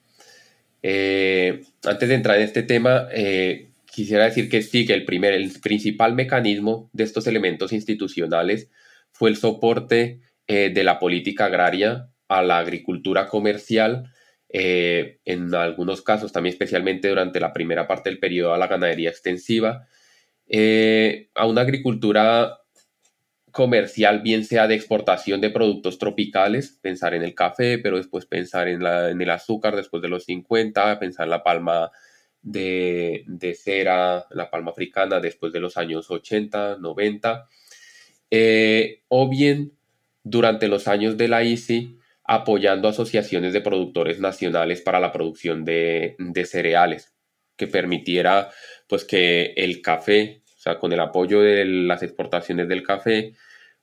Eh, 0.82 1.62
antes 1.84 2.08
de 2.08 2.14
entrar 2.14 2.36
en 2.36 2.42
este 2.42 2.62
tema, 2.62 3.08
eh, 3.12 3.70
quisiera 3.84 4.24
decir 4.24 4.48
que 4.48 4.62
sí, 4.62 4.86
que 4.86 4.94
el, 4.94 5.04
primer, 5.04 5.34
el 5.34 5.52
principal 5.60 6.14
mecanismo 6.14 6.88
de 6.92 7.04
estos 7.04 7.26
elementos 7.26 7.72
institucionales 7.72 8.70
fue 9.12 9.30
el 9.30 9.36
soporte 9.36 10.20
de 10.46 10.82
la 10.82 10.98
política 10.98 11.44
agraria 11.44 12.08
a 12.26 12.42
la 12.42 12.58
agricultura 12.58 13.28
comercial, 13.28 14.12
en 14.48 15.54
algunos 15.54 16.02
casos 16.02 16.32
también 16.32 16.54
especialmente 16.54 17.08
durante 17.08 17.38
la 17.38 17.52
primera 17.52 17.86
parte 17.86 18.10
del 18.10 18.18
periodo 18.18 18.52
a 18.52 18.58
la 18.58 18.66
ganadería 18.66 19.10
extensiva, 19.10 19.86
a 21.36 21.46
una 21.46 21.60
agricultura 21.60 22.59
comercial, 23.52 24.20
bien 24.20 24.44
sea 24.44 24.66
de 24.66 24.74
exportación 24.74 25.40
de 25.40 25.50
productos 25.50 25.98
tropicales, 25.98 26.78
pensar 26.80 27.14
en 27.14 27.22
el 27.22 27.34
café, 27.34 27.78
pero 27.78 27.96
después 27.96 28.26
pensar 28.26 28.68
en, 28.68 28.82
la, 28.82 29.10
en 29.10 29.20
el 29.20 29.30
azúcar 29.30 29.76
después 29.76 30.02
de 30.02 30.08
los 30.08 30.24
50, 30.24 30.98
pensar 30.98 31.24
en 31.24 31.30
la 31.30 31.42
palma 31.42 31.90
de, 32.42 33.24
cera, 33.62 34.26
la 34.30 34.50
palma 34.50 34.70
africana 34.70 35.20
después 35.20 35.52
de 35.52 35.60
los 35.60 35.76
años 35.76 36.10
80, 36.10 36.78
90, 36.80 37.48
eh, 38.30 39.02
o 39.08 39.28
bien 39.28 39.72
durante 40.22 40.68
los 40.68 40.88
años 40.88 41.16
de 41.16 41.28
la 41.28 41.42
ICI 41.42 41.98
apoyando 42.24 42.88
asociaciones 42.88 43.52
de 43.52 43.60
productores 43.60 44.20
nacionales 44.20 44.82
para 44.82 45.00
la 45.00 45.12
producción 45.12 45.64
de, 45.64 46.14
de 46.18 46.44
cereales, 46.46 47.12
que 47.56 47.66
permitiera 47.66 48.50
pues 48.86 49.04
que 49.04 49.52
el 49.56 49.82
café 49.82 50.42
o 50.60 50.62
sea, 50.62 50.78
con 50.78 50.92
el 50.92 51.00
apoyo 51.00 51.40
de 51.40 51.64
las 51.64 52.02
exportaciones 52.02 52.68
del 52.68 52.82
café, 52.82 53.32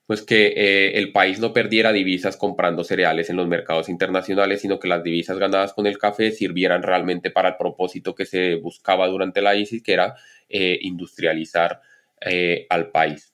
pues 0.06 0.22
que 0.22 0.54
eh, 0.56 1.00
el 1.00 1.12
país 1.12 1.40
no 1.40 1.52
perdiera 1.52 1.92
divisas 1.92 2.38
comprando 2.38 2.84
cereales 2.84 3.32
en 3.32 3.36
los 3.36 3.48
mercados 3.48 3.90
internacionales, 3.90 4.62
sino 4.62 4.80
que 4.80 4.88
las 4.88 5.02
divisas 5.02 5.40
ganadas 5.40 5.74
con 5.74 5.88
el 5.88 5.98
café 5.98 6.30
sirvieran 6.32 6.84
realmente 6.84 7.32
para 7.32 7.50
el 7.50 7.56
propósito 7.58 8.14
que 8.14 8.28
se 8.28 8.58
buscaba 8.58 9.08
durante 9.08 9.42
la 9.42 9.56
ISIS, 9.56 9.82
que 9.82 9.94
era 9.94 10.18
eh, 10.50 10.78
industrializar 10.84 11.82
eh, 12.22 12.68
al 12.70 12.92
país. 12.92 13.34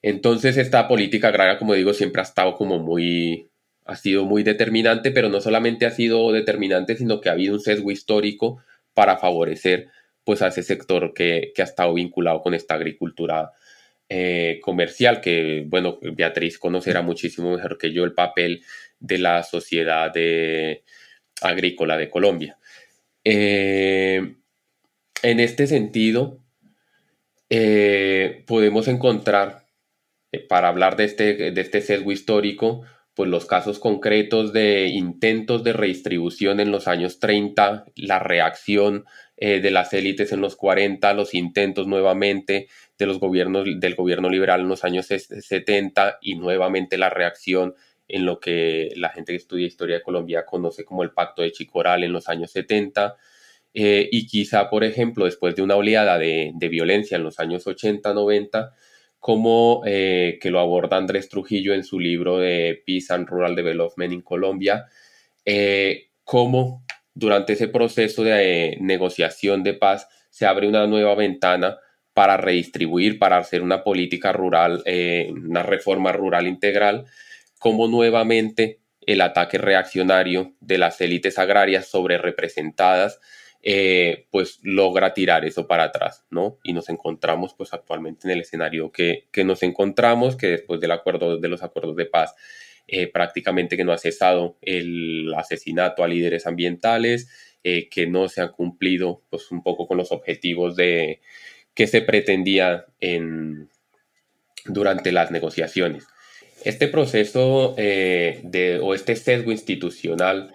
Entonces 0.00 0.56
esta 0.56 0.88
política 0.88 1.28
agraria, 1.28 1.58
como 1.58 1.74
digo, 1.74 1.92
siempre 1.92 2.22
ha 2.22 2.24
estado 2.24 2.54
como 2.54 2.78
muy, 2.78 3.50
ha 3.84 3.96
sido 3.96 4.24
muy 4.24 4.44
determinante, 4.44 5.10
pero 5.10 5.28
no 5.28 5.42
solamente 5.42 5.84
ha 5.84 5.90
sido 5.90 6.32
determinante, 6.32 6.96
sino 6.96 7.20
que 7.20 7.28
ha 7.28 7.32
habido 7.32 7.52
un 7.52 7.60
sesgo 7.60 7.90
histórico 7.90 8.62
para 8.94 9.18
favorecer 9.18 9.88
pues 10.28 10.42
a 10.42 10.48
ese 10.48 10.62
sector 10.62 11.14
que, 11.14 11.54
ha 11.56 11.62
estado 11.62 11.94
vinculado 11.94 12.42
con 12.42 12.52
esta 12.52 12.74
agricultura 12.74 13.50
eh, 14.10 14.60
comercial, 14.60 15.22
que 15.22 15.64
bueno, 15.66 15.98
Beatriz 16.02 16.58
conocerá 16.58 17.00
muchísimo 17.00 17.56
mejor 17.56 17.78
que 17.78 17.94
yo 17.94 18.04
el 18.04 18.12
papel 18.12 18.62
de 19.00 19.16
la 19.16 19.42
sociedad 19.42 20.12
agrícola 21.40 21.96
de 21.96 22.10
Colombia. 22.10 22.58
Eh, 23.24 24.34
en 25.22 25.40
este 25.40 25.66
sentido, 25.66 26.44
eh, 27.48 28.44
podemos 28.46 28.86
encontrar, 28.86 29.64
para 30.46 30.68
hablar 30.68 30.96
de 30.96 31.04
este, 31.04 31.52
de 31.52 31.60
este 31.62 31.80
sesgo 31.80 32.12
histórico, 32.12 32.82
pues 33.14 33.30
los 33.30 33.46
casos 33.46 33.78
concretos 33.78 34.52
de 34.52 34.88
intentos 34.88 35.64
de 35.64 35.72
redistribución 35.72 36.60
en 36.60 36.70
los 36.70 36.86
años 36.86 37.18
30, 37.18 37.86
la 37.96 38.18
reacción 38.18 39.06
eh, 39.40 39.60
de 39.60 39.70
las 39.70 39.92
élites 39.92 40.32
en 40.32 40.40
los 40.40 40.56
40, 40.56 41.14
los 41.14 41.32
intentos 41.32 41.86
nuevamente 41.86 42.66
de 42.98 43.06
los 43.06 43.20
gobiernos, 43.20 43.68
del 43.78 43.94
gobierno 43.94 44.28
liberal 44.28 44.62
en 44.62 44.68
los 44.68 44.82
años 44.82 45.06
70 45.06 46.18
y 46.20 46.34
nuevamente 46.34 46.98
la 46.98 47.08
reacción 47.08 47.76
en 48.08 48.26
lo 48.26 48.40
que 48.40 48.90
la 48.96 49.10
gente 49.10 49.32
que 49.32 49.36
estudia 49.36 49.64
historia 49.64 49.96
de 49.96 50.02
Colombia 50.02 50.44
conoce 50.44 50.84
como 50.84 51.04
el 51.04 51.12
pacto 51.12 51.42
de 51.42 51.52
Chicoral 51.52 52.02
en 52.02 52.12
los 52.12 52.28
años 52.28 52.50
70. 52.50 53.14
Eh, 53.74 54.08
y 54.10 54.26
quizá, 54.26 54.68
por 54.68 54.82
ejemplo, 54.82 55.26
después 55.26 55.54
de 55.54 55.62
una 55.62 55.76
oleada 55.76 56.18
de, 56.18 56.52
violencia 56.68 57.16
en 57.16 57.22
los 57.22 57.38
años 57.38 57.64
80, 57.64 58.12
90, 58.12 58.72
como 59.20 59.82
eh, 59.86 60.40
que 60.40 60.50
lo 60.50 60.58
aborda 60.58 60.96
Andrés 60.96 61.28
Trujillo 61.28 61.74
en 61.74 61.84
su 61.84 62.00
libro 62.00 62.38
de 62.38 62.82
Peace 62.84 63.14
and 63.14 63.28
Rural 63.28 63.54
Development 63.54 64.12
en 64.12 64.22
Colombia, 64.22 64.86
cómo 66.24 66.82
durante 67.18 67.54
ese 67.54 67.66
proceso 67.66 68.22
de 68.22 68.70
eh, 68.70 68.78
negociación 68.80 69.64
de 69.64 69.74
paz 69.74 70.08
se 70.30 70.46
abre 70.46 70.68
una 70.68 70.86
nueva 70.86 71.16
ventana 71.16 71.78
para 72.14 72.36
redistribuir, 72.36 73.18
para 73.18 73.38
hacer 73.38 73.62
una 73.62 73.82
política 73.82 74.32
rural, 74.32 74.82
eh, 74.86 75.28
una 75.32 75.64
reforma 75.64 76.12
rural 76.12 76.46
integral, 76.46 77.06
como 77.58 77.88
nuevamente 77.88 78.78
el 79.00 79.20
ataque 79.20 79.58
reaccionario 79.58 80.54
de 80.60 80.78
las 80.78 81.00
élites 81.00 81.38
agrarias 81.38 81.88
sobre 81.88 82.18
representadas, 82.18 83.20
eh, 83.62 84.28
pues 84.30 84.60
logra 84.62 85.12
tirar 85.12 85.44
eso 85.44 85.66
para 85.66 85.84
atrás, 85.84 86.24
¿no? 86.30 86.58
Y 86.62 86.72
nos 86.72 86.88
encontramos 86.88 87.54
pues 87.54 87.72
actualmente 87.72 88.28
en 88.28 88.32
el 88.32 88.42
escenario 88.42 88.92
que, 88.92 89.26
que 89.32 89.44
nos 89.44 89.64
encontramos, 89.64 90.36
que 90.36 90.46
después 90.48 90.80
del 90.80 90.92
acuerdo, 90.92 91.38
de 91.38 91.48
los 91.48 91.64
acuerdos 91.64 91.96
de 91.96 92.06
paz 92.06 92.36
eh, 92.90 93.06
prácticamente 93.06 93.76
que 93.76 93.84
no 93.84 93.92
ha 93.92 93.98
cesado 93.98 94.56
el 94.62 95.30
asesinato 95.36 96.02
a 96.02 96.08
líderes 96.08 96.46
ambientales, 96.46 97.28
eh, 97.62 97.90
que 97.90 98.06
no 98.06 98.30
se 98.30 98.40
han 98.40 98.48
cumplido 98.48 99.20
pues, 99.28 99.50
un 99.50 99.62
poco 99.62 99.86
con 99.86 99.98
los 99.98 100.10
objetivos 100.10 100.74
de, 100.74 101.20
que 101.74 101.86
se 101.86 102.00
pretendía 102.00 102.86
en, 102.98 103.68
durante 104.64 105.12
las 105.12 105.30
negociaciones. 105.30 106.06
Este 106.64 106.88
proceso 106.88 107.74
eh, 107.76 108.40
de, 108.44 108.78
o 108.82 108.94
este 108.94 109.16
sesgo 109.16 109.52
institucional 109.52 110.54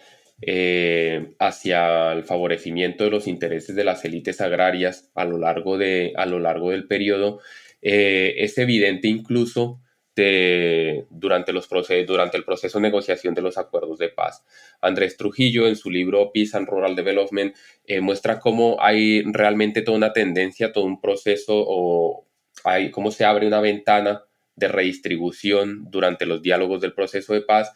hacia 1.39 2.11
el 2.11 2.23
favorecimiento 2.23 3.05
de 3.05 3.11
los 3.11 3.27
intereses 3.27 3.77
de 3.77 3.85
las 3.85 4.03
élites 4.03 4.41
agrarias 4.41 5.09
a 5.15 5.23
lo 5.23 5.37
largo, 5.37 5.77
de, 5.77 6.11
a 6.17 6.25
lo 6.25 6.39
largo 6.39 6.71
del 6.71 6.85
periodo 6.85 7.39
es 7.81 8.57
evidente 8.57 9.07
incluso 9.07 9.79
durante, 10.15 11.53
los 11.53 11.67
durante 12.05 12.37
el 12.37 12.43
proceso 12.43 12.77
de 12.77 12.83
negociación 12.83 13.33
de 13.33 13.41
los 13.41 13.57
acuerdos 13.57 13.97
de 13.97 14.09
paz. 14.09 14.43
Andrés 14.81 15.17
Trujillo, 15.17 15.67
en 15.67 15.75
su 15.75 15.89
libro 15.89 16.31
Peace 16.31 16.55
and 16.55 16.67
Rural 16.67 16.95
Development, 16.95 17.55
eh, 17.85 18.01
muestra 18.01 18.39
cómo 18.39 18.77
hay 18.79 19.23
realmente 19.23 19.81
toda 19.81 19.97
una 19.97 20.13
tendencia, 20.13 20.71
todo 20.71 20.85
un 20.85 21.01
proceso 21.01 21.53
o 21.55 22.27
hay, 22.63 22.91
cómo 22.91 23.11
se 23.11 23.25
abre 23.25 23.47
una 23.47 23.61
ventana 23.61 24.23
de 24.55 24.67
redistribución 24.67 25.89
durante 25.89 26.25
los 26.25 26.41
diálogos 26.41 26.81
del 26.81 26.93
proceso 26.93 27.33
de 27.33 27.41
paz, 27.41 27.73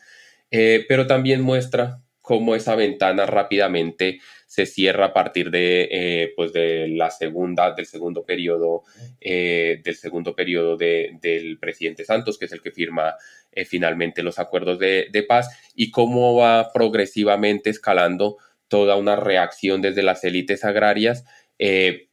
eh, 0.51 0.85
pero 0.87 1.07
también 1.07 1.41
muestra 1.41 2.01
cómo 2.27 2.55
esa 2.55 2.75
ventana 2.75 3.25
rápidamente 3.25 4.19
se 4.45 4.65
cierra 4.65 5.05
a 5.05 5.13
partir 5.13 5.49
de, 5.49 5.87
eh, 5.89 6.33
pues 6.35 6.51
de 6.51 6.89
la 6.89 7.09
segunda, 7.09 7.73
del 7.73 7.85
segundo 7.85 8.25
periodo, 8.25 8.83
eh, 9.21 9.79
del 9.81 9.95
segundo 9.95 10.35
periodo 10.35 10.75
del 10.75 11.57
presidente 11.57 12.03
Santos, 12.03 12.37
que 12.37 12.43
es 12.43 12.51
el 12.51 12.61
que 12.61 12.71
firma 12.71 13.15
eh, 13.53 13.63
finalmente 13.63 14.23
los 14.23 14.39
acuerdos 14.39 14.77
de, 14.77 15.25
paz, 15.25 15.57
y 15.73 15.89
cómo 15.89 16.35
va 16.35 16.73
progresivamente 16.73 17.69
escalando 17.69 18.35
toda 18.67 18.97
una 18.97 19.15
reacción 19.15 19.81
desde 19.81 20.03
las 20.03 20.25
élites 20.25 20.65
agrarias 20.65 21.23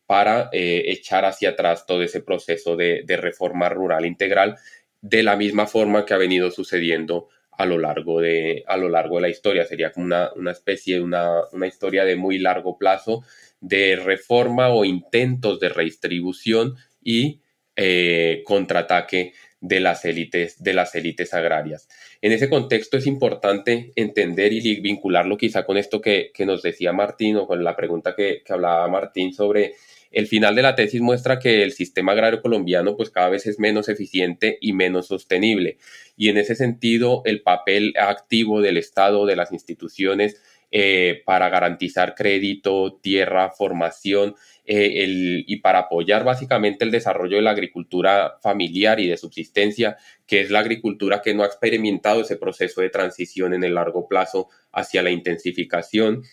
para 0.06 0.48
echar 0.52 1.24
hacia 1.24 1.50
atrás 1.50 1.86
todo 1.86 2.04
ese 2.04 2.20
proceso 2.20 2.76
de, 2.76 3.02
de 3.04 3.16
reforma 3.16 3.68
rural 3.68 4.06
integral, 4.06 4.58
de 5.00 5.24
la 5.24 5.34
misma 5.34 5.66
forma 5.66 6.06
que 6.06 6.14
ha 6.14 6.18
venido 6.18 6.52
sucediendo 6.52 7.30
a 7.56 7.66
lo 7.66 7.78
largo 7.78 8.20
de, 8.20 8.64
a 8.66 8.76
lo 8.76 8.88
largo 8.88 9.16
de 9.16 9.22
la 9.22 9.28
historia. 9.28 9.64
Sería 9.64 9.92
como 9.92 10.06
una, 10.06 10.32
una 10.34 10.50
especie 10.50 10.96
de 10.96 11.00
una, 11.02 11.42
una, 11.52 11.66
historia 11.66 12.04
de 12.04 12.16
muy 12.16 12.38
largo 12.38 12.78
plazo 12.78 13.22
de 13.60 13.96
reforma 13.96 14.68
o 14.70 14.84
intentos 14.84 15.60
de 15.60 15.68
redistribución 15.68 16.74
y 17.02 17.40
eh, 17.76 18.42
contraataque 18.44 19.32
de 19.60 19.80
las 19.80 20.04
élites 20.04 20.62
de 20.62 20.74
las 20.74 20.94
élites 20.94 21.32
agrarias. 21.32 21.88
En 22.20 22.32
ese 22.32 22.50
contexto 22.50 22.98
es 22.98 23.06
importante 23.06 23.92
entender 23.96 24.52
y 24.52 24.80
vincularlo 24.80 25.38
quizá 25.38 25.64
con 25.64 25.78
esto 25.78 26.02
que, 26.02 26.30
que 26.34 26.44
nos 26.44 26.62
decía 26.62 26.92
Martín 26.92 27.36
o 27.36 27.46
con 27.46 27.64
la 27.64 27.74
pregunta 27.74 28.14
que, 28.14 28.42
que 28.44 28.52
hablaba 28.52 28.86
Martín 28.88 29.32
sobre 29.32 29.74
el 30.14 30.26
final 30.26 30.54
de 30.54 30.62
la 30.62 30.74
tesis 30.74 31.00
muestra 31.00 31.38
que 31.38 31.62
el 31.62 31.72
sistema 31.72 32.12
agrario 32.12 32.40
colombiano 32.40 32.96
pues 32.96 33.10
cada 33.10 33.28
vez 33.28 33.46
es 33.46 33.58
menos 33.58 33.88
eficiente 33.88 34.58
y 34.60 34.72
menos 34.72 35.08
sostenible. 35.08 35.78
Y 36.16 36.28
en 36.28 36.38
ese 36.38 36.54
sentido, 36.54 37.22
el 37.24 37.42
papel 37.42 37.94
activo 37.98 38.60
del 38.60 38.76
Estado, 38.76 39.26
de 39.26 39.36
las 39.36 39.52
instituciones, 39.52 40.40
eh, 40.76 41.22
para 41.24 41.50
garantizar 41.50 42.16
crédito, 42.16 42.98
tierra, 43.00 43.50
formación 43.50 44.34
eh, 44.64 45.04
y 45.46 45.56
para 45.58 45.78
apoyar 45.78 46.24
básicamente 46.24 46.84
el 46.84 46.90
desarrollo 46.90 47.36
de 47.36 47.42
la 47.42 47.52
agricultura 47.52 48.38
familiar 48.42 48.98
y 48.98 49.06
de 49.06 49.16
subsistencia, 49.16 49.98
que 50.26 50.40
es 50.40 50.50
la 50.50 50.58
agricultura 50.58 51.22
que 51.22 51.32
no 51.32 51.44
ha 51.44 51.46
experimentado 51.46 52.22
ese 52.22 52.34
proceso 52.36 52.80
de 52.80 52.90
transición 52.90 53.54
en 53.54 53.62
el 53.62 53.76
largo 53.76 54.08
plazo 54.08 54.48
hacia 54.72 55.04
la 55.04 55.10
intensificación. 55.10 56.24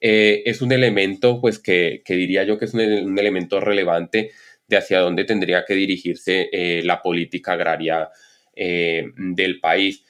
Eh, 0.00 0.42
es 0.46 0.62
un 0.62 0.72
elemento, 0.72 1.40
pues, 1.40 1.58
que, 1.58 2.02
diría 2.06 2.44
yo 2.44 2.58
que 2.58 2.66
es 2.66 2.74
un, 2.74 3.18
elemento 3.18 3.60
relevante 3.60 4.30
de 4.66 4.76
hacia 4.76 5.00
dónde 5.00 5.24
tendría 5.24 5.64
que 5.64 5.74
dirigirse 5.74 6.48
eh, 6.52 6.82
la 6.84 7.02
política 7.02 7.52
agraria 7.52 8.08
eh, 8.54 9.06
del 9.16 9.60
país. 9.60 10.04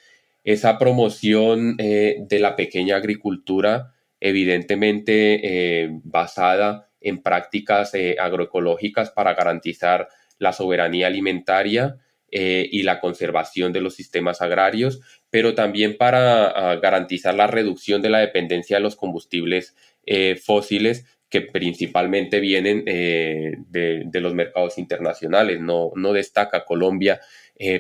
Esa 0.45 0.79
promoción 0.79 1.77
de 1.77 2.39
la 2.41 2.57
pequeña 2.57 2.97
agricultura, 2.97 3.93
evidentemente 4.19 5.91
basada 6.05 6.89
en 7.03 7.23
prácticas 7.23 7.93
agroecológicas 8.19 9.11
para 9.11 9.35
garantizar 9.35 10.09
la 10.39 10.55
soberanía 10.55 11.09
alimentaria, 11.09 11.99
eh, 12.31 12.69
y 12.71 12.83
la 12.83 13.01
conservación 13.01 13.73
de 13.73 13.81
los 13.81 13.95
sistemas 13.95 14.43
agrarios, 14.43 15.01
pero 15.31 15.55
también 15.55 15.97
para 15.97 16.49
ah, 16.49 16.77
garantizar 16.77 17.35
la 17.35 17.47
reducción 17.47 18.03
de 18.03 18.11
la 18.11 18.19
dependencia 18.19 18.77
de 18.77 18.83
los 18.83 18.97
combustibles 18.97 19.75
eh, 20.05 20.37
fósiles 20.37 21.07
que 21.31 21.41
principalmente 21.41 22.41
vienen 22.41 22.85
eh, 22.87 23.55
de, 23.69 24.21
los 24.21 24.35
mercados 24.35 24.77
internacionales. 24.77 25.59
No, 25.61 25.93
destaca 26.13 26.65
Colombia 26.65 27.21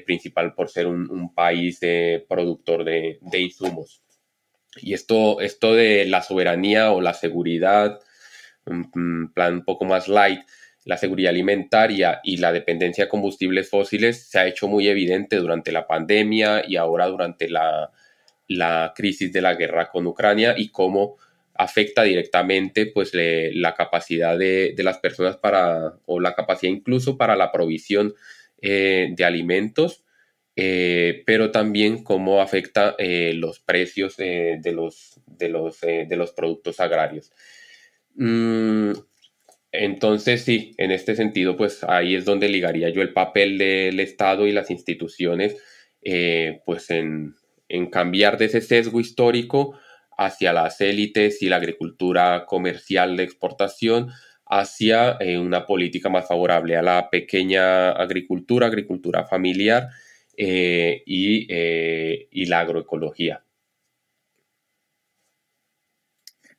principal 0.04 0.54
por 0.54 0.68
ser 0.68 0.86
un, 0.86 1.32
país 1.34 1.80
productor 2.28 2.84
de, 2.84 3.18
de, 3.22 3.40
insumos. 3.40 4.02
Y 4.76 4.92
esto, 4.92 5.40
esto 5.40 5.74
de 5.74 6.04
la 6.04 6.22
soberanía 6.22 6.92
o 6.92 7.00
la 7.00 7.14
seguridad, 7.14 8.00
un 8.66 9.32
plan 9.34 9.54
un 9.54 9.64
poco 9.64 9.84
más 9.84 10.08
light, 10.08 10.40
la 10.88 10.96
seguridad 10.96 11.28
alimentaria 11.28 12.18
y 12.24 12.38
la 12.38 12.50
dependencia 12.50 13.04
de 13.04 13.10
combustibles 13.10 13.68
fósiles 13.68 14.26
se 14.26 14.38
ha 14.38 14.46
hecho 14.46 14.68
muy 14.68 14.88
evidente 14.88 15.36
durante 15.36 15.70
la 15.70 15.86
pandemia 15.86 16.64
y 16.66 16.76
ahora 16.76 17.06
durante 17.08 17.50
la, 17.50 17.92
crisis 18.96 19.30
de 19.30 19.42
la 19.42 19.54
guerra 19.54 19.90
con 19.90 20.06
Ucrania 20.06 20.54
y 20.56 20.70
cómo 20.70 21.18
afecta 21.52 22.04
directamente 22.04 22.86
pues 22.86 23.10
la 23.12 23.74
capacidad 23.74 24.38
de, 24.38 24.74
las 24.78 24.96
personas 24.96 25.36
para 25.36 25.98
o 26.06 26.20
la 26.20 26.34
capacidad 26.34 26.72
incluso 26.72 27.18
para 27.18 27.36
la 27.36 27.52
provisión 27.52 28.14
eh, 28.62 29.10
de 29.14 29.24
alimentos 29.26 30.04
eh, 30.56 31.22
pero 31.26 31.50
también 31.50 32.02
cómo 32.02 32.40
afecta 32.40 32.94
eh, 32.96 33.34
los 33.34 33.60
precios 33.60 34.16
de, 34.16 34.58
los, 34.72 35.20
de, 35.26 35.50
los, 35.50 35.82
de 35.82 36.16
los 36.16 36.32
productos 36.32 36.80
agrarios. 36.80 37.30
Mm, 38.14 38.92
entonces, 39.80 40.42
sí, 40.42 40.74
en 40.76 40.90
este 40.90 41.14
sentido, 41.14 41.56
pues 41.56 41.84
ahí 41.84 42.16
es 42.16 42.24
donde 42.24 42.48
ligaría 42.48 42.88
yo 42.88 43.00
el 43.00 43.12
papel 43.12 43.58
del 43.58 44.00
Estado 44.00 44.48
y 44.48 44.52
las 44.52 44.72
instituciones, 44.72 45.56
eh, 46.02 46.62
pues 46.66 46.90
en, 46.90 47.36
cambiar 47.92 48.38
de 48.38 48.46
ese 48.46 48.60
sesgo 48.60 48.98
histórico 48.98 49.78
hacia 50.16 50.52
las 50.52 50.80
élites 50.80 51.42
y 51.42 51.48
la 51.48 51.56
agricultura 51.58 52.44
comercial 52.44 53.16
de 53.16 53.22
exportación, 53.22 54.08
hacia 54.46 55.12
eh, 55.20 55.38
una 55.38 55.64
política 55.64 56.08
más 56.08 56.26
favorable 56.26 56.76
a 56.76 56.82
la 56.82 57.08
pequeña 57.08 57.90
agricultura, 57.92 58.66
agricultura 58.66 59.26
familiar 59.26 59.90
eh, 60.36 61.04
y, 61.06 62.46
la 62.46 62.60
agroecología. 62.60 63.44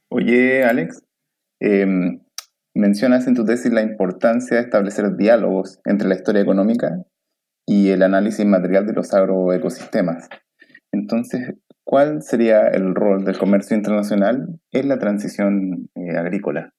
Oye, 0.07 0.63
Alex, 0.63 1.03
em, 1.59 2.21
Mencionas 2.75 3.27
en 3.27 3.35
tu 3.35 3.45
tesis 3.45 3.71
la 3.71 3.81
importancia 3.81 4.57
de 4.57 4.63
establecer 4.63 5.15
diálogos 5.15 5.79
entre 5.85 6.07
la 6.07 6.15
historia 6.15 6.41
económica 6.41 7.03
y 7.65 7.89
el 7.89 8.03
análisis 8.03 8.45
material 8.45 8.85
de 8.85 8.93
los 8.93 9.13
agroecosistemas. 9.13 10.29
Entonces, 10.91 11.55
¿cuál 11.83 12.21
sería 12.21 12.67
el 12.67 12.93
rol 12.93 13.25
del 13.25 13.37
comercio 13.37 13.75
internacional 13.75 14.59
en 14.71 14.87
la 14.87 14.99
transición 14.99 15.89
eh, 15.95 16.17
agrícola? 16.17 16.73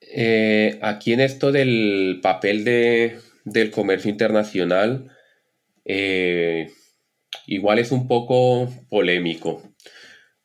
Eh, 0.00 0.78
aquí 0.82 1.12
en 1.12 1.20
esto 1.20 1.50
del 1.50 2.20
papel 2.22 2.64
del 3.44 3.70
comercio 3.70 4.10
internacional, 4.10 5.10
eh, 5.84 6.68
igual 7.46 7.78
es 7.78 7.90
un 7.90 8.06
poco 8.06 8.68
polémico 8.88 9.62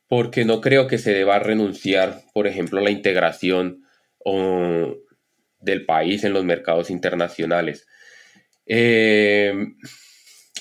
porque 0.09 0.43
no 0.43 0.59
creo 0.59 0.87
que 0.87 0.97
se 0.97 1.13
deba 1.13 1.39
renunciar, 1.39 2.23
por 2.33 2.47
ejemplo, 2.47 2.79
a 2.79 2.83
la 2.83 2.89
integración 2.89 3.85
del 5.61 5.85
país 5.85 6.23
en 6.23 6.33
los 6.33 6.43
mercados 6.43 6.89
internacionales. 6.89 7.87
Eh, 8.65 9.53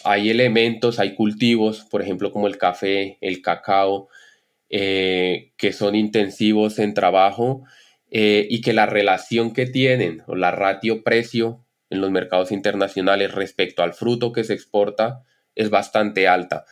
hay 0.04 0.30
elementos, 0.30 0.98
hay 0.98 1.14
cultivos, 1.14 1.86
por 1.90 2.02
ejemplo, 2.02 2.30
como 2.30 2.46
el 2.46 2.58
café, 2.58 3.16
el 3.22 3.40
cacao, 3.42 4.08
eh, 4.68 5.52
que 5.56 5.72
son 5.72 5.94
intensivos 5.94 6.78
en 6.78 6.92
trabajo 6.92 7.64
eh, 8.10 8.46
y 8.50 8.60
que 8.60 8.74
la 8.74 8.84
relación 8.84 9.54
que 9.54 9.64
tienen 9.64 10.22
o 10.26 10.34
la 10.34 10.50
ratio 10.50 11.02
precio 11.02 11.64
en 11.88 12.02
los 12.02 12.10
mercados 12.10 12.52
internacionales 12.52 13.32
respecto 13.32 13.82
al 13.82 13.94
fruto 13.94 14.30
que 14.30 14.44
se 14.44 14.52
exporta 14.52 15.24
es 15.54 15.70
bastante 15.70 16.28
alta. 16.28 16.66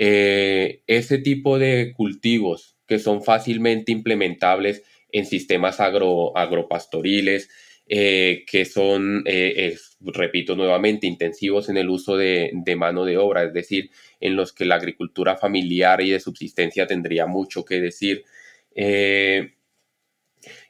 Eh, 0.00 0.82
ese 0.86 1.18
tipo 1.18 1.58
de 1.58 1.92
cultivos 1.92 2.76
que 2.86 3.00
son 3.00 3.24
fácilmente 3.24 3.90
implementables 3.90 4.84
en 5.10 5.26
sistemas 5.26 5.80
agro, 5.80 6.36
agropastoriles, 6.36 7.50
eh, 7.88 8.44
que 8.46 8.64
son, 8.64 9.24
eh, 9.26 9.76
repito 10.00 10.54
nuevamente, 10.54 11.08
intensivos 11.08 11.68
en 11.68 11.78
el 11.78 11.88
uso 11.90 12.16
de, 12.16 12.52
mano 12.76 13.04
de 13.04 13.16
obra, 13.16 13.42
es 13.42 13.52
decir, 13.52 13.90
en 14.20 14.36
los 14.36 14.52
que 14.52 14.66
la 14.66 14.76
agricultura 14.76 15.36
familiar 15.36 16.00
y 16.00 16.10
de 16.10 16.20
subsistencia 16.20 16.86
tendría 16.86 17.26
mucho 17.26 17.64
que 17.64 17.80
decir. 17.80 18.24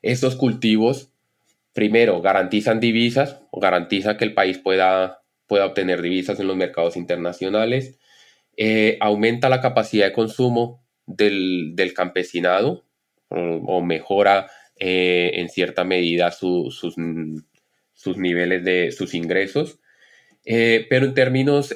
estos 0.03 0.37
cultivos, 0.37 1.13
primero, 1.75 2.23
garantizan 2.23 2.81
divisas 2.81 3.43
o 3.51 3.61
garantiza 3.61 4.17
que 4.17 4.25
el 4.25 4.35
país 4.35 4.59
pueda, 4.59 5.23
pueda 5.47 5.67
obtener 5.67 6.01
divisas 6.03 6.41
en 6.41 6.47
los 6.47 6.57
mercados 6.57 6.97
internacionales. 6.97 7.99
Eh, 8.61 8.97
aumenta 8.99 9.49
la 9.49 9.61
capacidad 9.61 10.07
de 10.07 10.13
consumo 10.13 10.85
del, 11.07 11.93
campesinado 11.95 12.85
o, 13.29 13.81
mejora 13.83 14.51
eh, 14.75 15.31
en 15.35 15.49
cierta 15.49 15.85
medida 15.85 16.33
sus, 16.33 16.77
sus, 16.77 18.17
niveles 18.17 18.65
de 18.65 18.91
sus 18.91 19.15
ingresos. 19.15 19.79
Eh, 20.45 20.87
pero 20.91 21.07
en 21.07 21.15
términos 21.15 21.73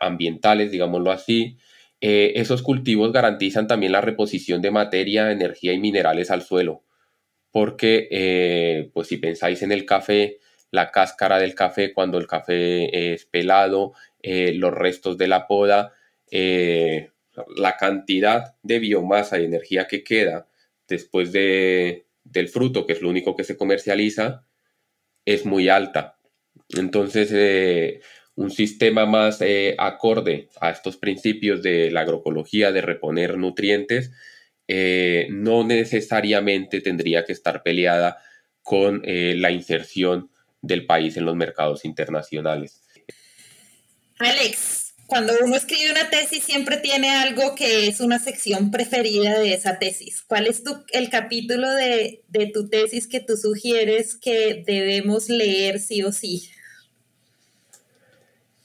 ambientales, 0.00 0.70
digámoslo 0.70 1.10
así, 1.10 1.58
esos 2.00 2.62
cultivos 2.62 3.12
garantizan 3.12 3.66
también 3.66 3.92
la 3.92 4.00
reposición 4.00 4.62
de 4.62 4.70
materia, 4.70 5.32
energía 5.32 5.74
y 5.74 5.78
minerales 5.78 6.30
al 6.30 6.40
suelo. 6.40 6.82
Porque, 7.50 8.88
pues 8.94 9.08
si 9.08 9.18
pensáis 9.18 9.60
en 9.60 9.72
el 9.72 9.84
café, 9.84 10.38
la 10.70 10.90
cáscara 10.90 11.38
del 11.38 11.54
café 11.54 11.92
cuando 11.92 12.18
el 12.18 12.26
café 12.26 13.12
es 13.12 13.24
pelado 13.26 13.94
eh, 14.22 14.52
los 14.54 14.72
restos 14.72 15.18
de 15.18 15.28
la 15.28 15.46
poda, 15.46 15.94
eh, 16.30 17.10
la 17.56 17.76
cantidad 17.76 18.54
de 18.62 18.78
biomasa 18.78 19.40
y 19.40 19.44
energía 19.44 19.86
que 19.86 20.04
queda 20.04 20.46
después 20.88 21.32
de, 21.32 22.06
del 22.24 22.48
fruto, 22.48 22.86
que 22.86 22.92
es 22.92 23.02
lo 23.02 23.08
único 23.08 23.34
que 23.36 23.44
se 23.44 23.56
comercializa, 23.56 24.44
es 25.24 25.46
muy 25.46 25.68
alta. 25.68 26.18
Entonces, 26.76 27.30
eh, 27.32 28.00
un 28.34 28.50
sistema 28.50 29.06
más 29.06 29.42
acorde 29.78 30.48
a 30.60 30.70
estos 30.70 30.96
principios 30.96 31.62
de 31.62 31.90
la 31.90 32.02
agroecología, 32.02 32.72
de 32.72 32.80
reponer 32.80 33.36
nutrientes, 33.36 34.12
no 35.30 35.64
necesariamente 35.64 36.80
tendría 36.80 37.24
que 37.24 37.32
estar 37.32 37.62
peleada 37.62 38.18
con 38.62 39.02
la 39.04 39.50
inserción 39.50 40.30
del 40.62 40.86
país 40.86 41.16
en 41.16 41.24
los 41.24 41.36
mercados 41.36 41.84
internacionales. 41.84 42.82
Alex, 44.18 44.94
cuando 45.10 45.32
uno 45.42 45.56
escribe 45.56 45.90
una 45.90 46.08
tesis 46.08 46.44
siempre 46.44 46.76
tiene 46.76 47.10
algo 47.10 47.56
que 47.56 47.88
es 47.88 47.98
una 47.98 48.20
sección 48.20 48.70
preferida 48.70 49.40
de 49.40 49.54
esa 49.54 49.78
tesis. 49.78 50.22
¿Cuál 50.22 50.46
es 50.46 50.62
tu, 50.62 50.84
el 50.92 51.10
capítulo 51.10 51.68
de, 51.68 52.22
tu 52.54 52.68
tesis 52.68 53.08
que 53.08 53.18
tú 53.18 53.36
sugieres 53.36 54.14
que 54.14 54.62
debemos 54.64 55.28
leer 55.28 55.80
sí 55.80 56.02
o 56.04 56.12
sí? 56.12 56.50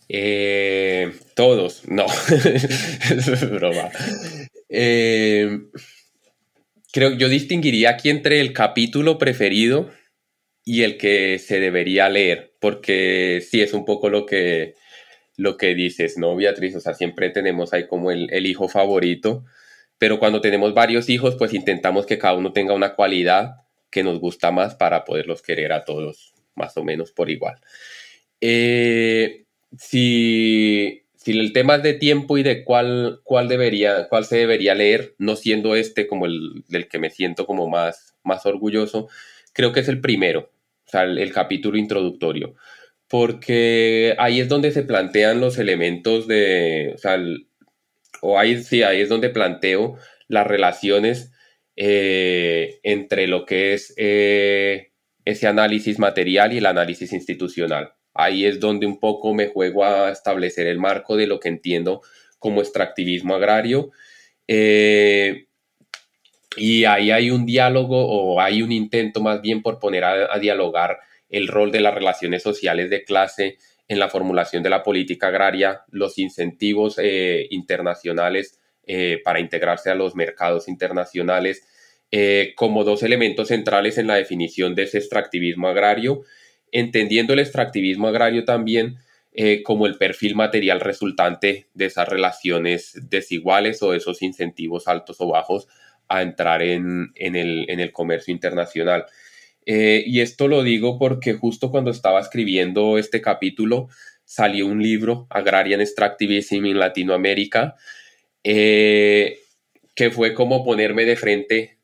Eh, 0.08 1.14
todos, 1.34 1.88
no, 1.88 2.06
es 2.30 3.50
broma. 3.50 3.90
Eh, 4.70 5.62
creo 6.92 7.18
yo 7.18 7.28
distinguiría 7.28 7.90
aquí 7.90 8.12
entre 8.12 8.40
el 8.40 8.54
capítulo 8.54 9.18
preferido 9.18 9.90
y 10.66 10.82
el 10.82 10.98
que 10.98 11.38
se 11.38 11.60
debería 11.60 12.10
leer, 12.10 12.54
porque 12.60 13.42
sí 13.48 13.62
es 13.62 13.74
un 13.74 13.86
poco 13.86 14.10
lo 14.10 14.26
que, 14.26 14.74
lo 15.38 15.58
que 15.58 15.76
dices, 15.76 16.18
¿no, 16.18 16.36
Beatriz? 16.36 16.76
O 16.76 16.80
sea, 16.80 16.96
siempre 16.96 17.30
tenemos 17.30 17.72
ahí 17.72 17.88
como 17.88 18.12
el, 18.12 18.46
hijo 18.48 18.68
favorito, 18.68 19.46
pero 20.00 20.20
cuando 20.20 20.42
tenemos 20.42 20.74
varios 20.74 21.08
hijos, 21.08 21.36
pues 21.36 21.54
intentamos 21.54 22.08
que 22.08 22.18
cada 22.18 22.34
uno 22.34 22.52
tenga 22.52 22.74
una 22.74 22.96
cualidad 22.96 23.58
que 23.92 24.04
nos 24.04 24.20
gusta 24.20 24.52
más 24.52 24.74
para 24.76 25.06
poderlos 25.06 25.44
querer 25.44 25.72
a 25.72 25.86
todos 25.86 26.34
más 26.56 26.76
o 26.78 26.84
menos 26.84 27.12
por 27.12 27.30
igual. 27.30 27.60
Eh, 28.42 29.46
si, 29.78 31.04
el 31.26 31.54
tema 31.54 31.76
es 31.76 31.84
de 31.84 31.94
tiempo 31.94 32.38
y 32.38 32.44
de 32.44 32.64
cuál, 32.64 33.22
cuál, 33.24 33.48
debería, 33.48 34.08
cuál 34.10 34.26
se 34.26 34.38
debería 34.38 34.74
leer, 34.74 35.14
no 35.20 35.36
siendo 35.36 35.76
este 35.76 36.08
como 36.08 36.26
el 36.26 36.64
del 36.70 36.88
que 36.88 36.98
me 36.98 37.12
siento 37.12 37.46
como 37.46 37.70
más, 37.70 38.16
más 38.24 38.46
orgulloso, 38.46 39.10
creo 39.56 39.72
que 39.72 39.80
es 39.80 39.88
el 39.88 40.02
primero, 40.02 40.52
o 40.86 40.90
sea, 40.90 41.02
el 41.04 41.34
capítulo 41.34 41.80
introductorio 41.80 42.56
porque 43.08 44.16
ahí 44.18 44.40
es 44.40 44.50
donde 44.50 44.72
se 44.72 44.84
plantean 44.84 45.40
los 45.40 45.58
elementos 45.58 46.28
de, 46.28 46.96
o 48.22 48.40
ahí 48.40 48.62
sí, 48.64 48.84
ahí 48.84 49.02
es 49.02 49.10
donde 49.10 49.30
planteo 49.30 49.98
las 50.28 50.48
relaciones 50.48 51.32
eh, 51.76 52.80
entre 52.84 53.28
lo 53.28 53.46
que 53.46 53.74
es, 53.74 53.94
eh, 53.98 54.92
ese 55.24 55.48
análisis 55.48 56.00
material 56.00 56.54
y 56.54 56.58
el 56.58 56.66
análisis 56.66 57.14
institucional. 57.14 57.94
Ahí 58.14 58.46
es 58.46 58.60
donde 58.60 58.88
un 58.88 59.00
poco 59.00 59.34
me 59.34 59.48
juego 59.48 59.84
a 59.86 60.10
establecer 60.10 60.68
el 60.68 60.80
marco 60.80 61.18
de 61.18 61.28
lo 61.28 61.40
que 61.40 61.50
entiendo 61.50 62.02
como 62.40 62.62
extractivismo 62.62 63.36
agrario. 63.36 63.92
Eh, 64.48 65.45
y 66.58 66.86
ahí 66.86 67.12
hay 67.12 67.32
un 67.32 67.46
diálogo 67.46 68.06
o 68.08 68.42
hay 68.42 68.62
un 68.62 68.72
intento 68.72 69.22
más 69.22 69.42
bien 69.42 69.62
por 69.62 69.80
poner 69.80 70.04
a, 70.04 70.40
dialogar 70.40 71.00
el 71.30 71.48
rol 71.48 71.72
de 71.72 71.82
las 71.82 71.94
relaciones 71.94 72.44
sociales 72.44 72.90
de 72.90 73.04
clase 73.04 73.58
en 73.88 74.00
la 74.00 74.10
formulación 74.10 74.64
de 74.64 74.70
la 74.70 74.84
política 74.84 75.28
agraria, 75.28 75.84
los 75.90 76.18
incentivos 76.18 76.98
eh, 76.98 77.48
internacionales 77.52 78.60
eh, 78.88 79.22
para 79.24 79.40
integrarse 79.40 79.90
a 79.90 79.96
los 79.96 80.16
mercados 80.16 80.68
internacionales, 80.68 81.68
como 82.56 82.86
dos 82.86 83.04
elementos 83.04 83.50
centrales 83.50 83.98
en 83.98 84.08
la 84.08 84.16
definición 84.16 84.74
de 84.74 84.84
ese 84.84 85.00
extractivismo 85.00 85.68
agrario 85.68 86.24
entendiendo 86.76 87.32
el 87.32 87.40
extractivismo 87.40 88.10
agrario 88.10 88.44
también 88.44 88.98
eh, 89.32 89.64
como 89.64 89.86
el 89.86 89.98
perfil 89.98 90.36
material 90.36 90.82
resultante 90.82 91.68
de 91.74 91.86
esas 91.86 92.08
relaciones 92.08 93.00
desiguales 93.10 93.82
o 93.82 93.94
esos 93.94 94.22
incentivos 94.22 94.90
altos 94.90 95.18
o 95.20 95.28
bajos 95.30 95.68
a 96.08 96.22
entrar 96.22 96.62
en, 96.62 97.12
el, 97.16 97.92
comercio 97.92 98.34
internacional. 98.34 99.06
Eh, 99.66 100.04
y 100.06 100.22
esto 100.22 100.48
lo 100.48 100.64
digo 100.64 101.00
porque 101.00 101.34
justo 101.34 101.72
cuando 101.72 101.92
estaba 101.92 102.20
escribiendo 102.20 102.98
este 102.98 103.22
capítulo 103.22 103.90
salió 104.24 104.68
un 104.68 104.82
libro, 104.82 105.28
Agrarian 105.30 105.82
Extractivism 105.82 106.66
en 106.66 106.80
Latinoamérica, 106.80 107.76
eh, 108.44 109.40
que 109.96 110.12
fue 110.12 110.34
como 110.34 110.64
ponerme 110.64 111.06
de 111.06 111.16
frente 111.16 111.76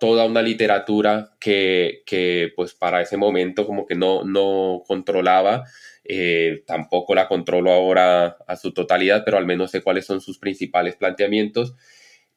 toda 0.00 0.24
una 0.24 0.42
literatura 0.42 1.36
que, 1.38 2.52
pues 2.56 2.74
para 2.74 3.00
ese 3.02 3.16
momento 3.16 3.66
como 3.66 3.86
que 3.86 3.94
no, 3.94 4.24
no 4.24 4.82
controlaba, 4.86 5.64
eh, 6.04 6.64
tampoco 6.66 7.14
la 7.14 7.28
controlo 7.28 7.70
ahora 7.70 8.38
a 8.46 8.56
su 8.56 8.72
totalidad, 8.72 9.22
pero 9.24 9.36
al 9.36 9.46
menos 9.46 9.70
sé 9.70 9.82
cuáles 9.82 10.06
son 10.06 10.20
sus 10.20 10.38
principales 10.38 10.96
planteamientos. 10.96 11.74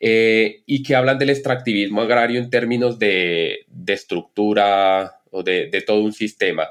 Eh, 0.04 0.64
y 0.66 0.82
que 0.82 0.96
hablan 0.96 1.20
del 1.20 1.30
extractivismo 1.30 2.02
agrario 2.02 2.40
en 2.40 2.50
términos 2.50 2.98
de, 2.98 3.68
estructura 3.86 5.22
o 5.30 5.44
de, 5.44 5.84
todo 5.86 6.02
un 6.02 6.12
sistema. 6.12 6.68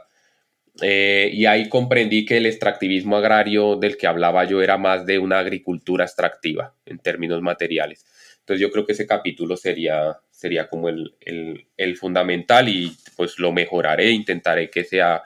Eh, 0.83 1.31
y 1.33 1.47
ahí 1.47 1.69
comprendí 1.69 2.25
que 2.25 2.39
el 2.39 2.47
extractivismo 2.47 3.17
agrario 3.17 3.77
del 3.77 3.97
que 3.97 4.09
hablaba 4.09 4.45
yo 4.47 4.63
era 4.63 4.79
más 4.79 5.07
de 5.07 5.21
una 5.21 5.39
agricultura 5.39 6.05
extractiva 6.05 6.75
en 6.85 6.99
términos 6.99 7.41
materiales. 7.41 8.05
Entonces 8.41 8.63
yo 8.63 8.73
creo 8.73 8.85
que 8.85 8.95
ese 8.95 9.07
capítulo 9.07 9.57
sería, 9.57 10.19
sería 10.33 10.69
como 10.69 10.89
el, 10.89 11.97
fundamental 12.01 12.69
y 12.69 12.97
pues 13.17 13.39
lo 13.39 13.53
mejoraré, 13.53 14.11
intentaré 14.11 14.71
que 14.71 14.83
sea 14.83 15.23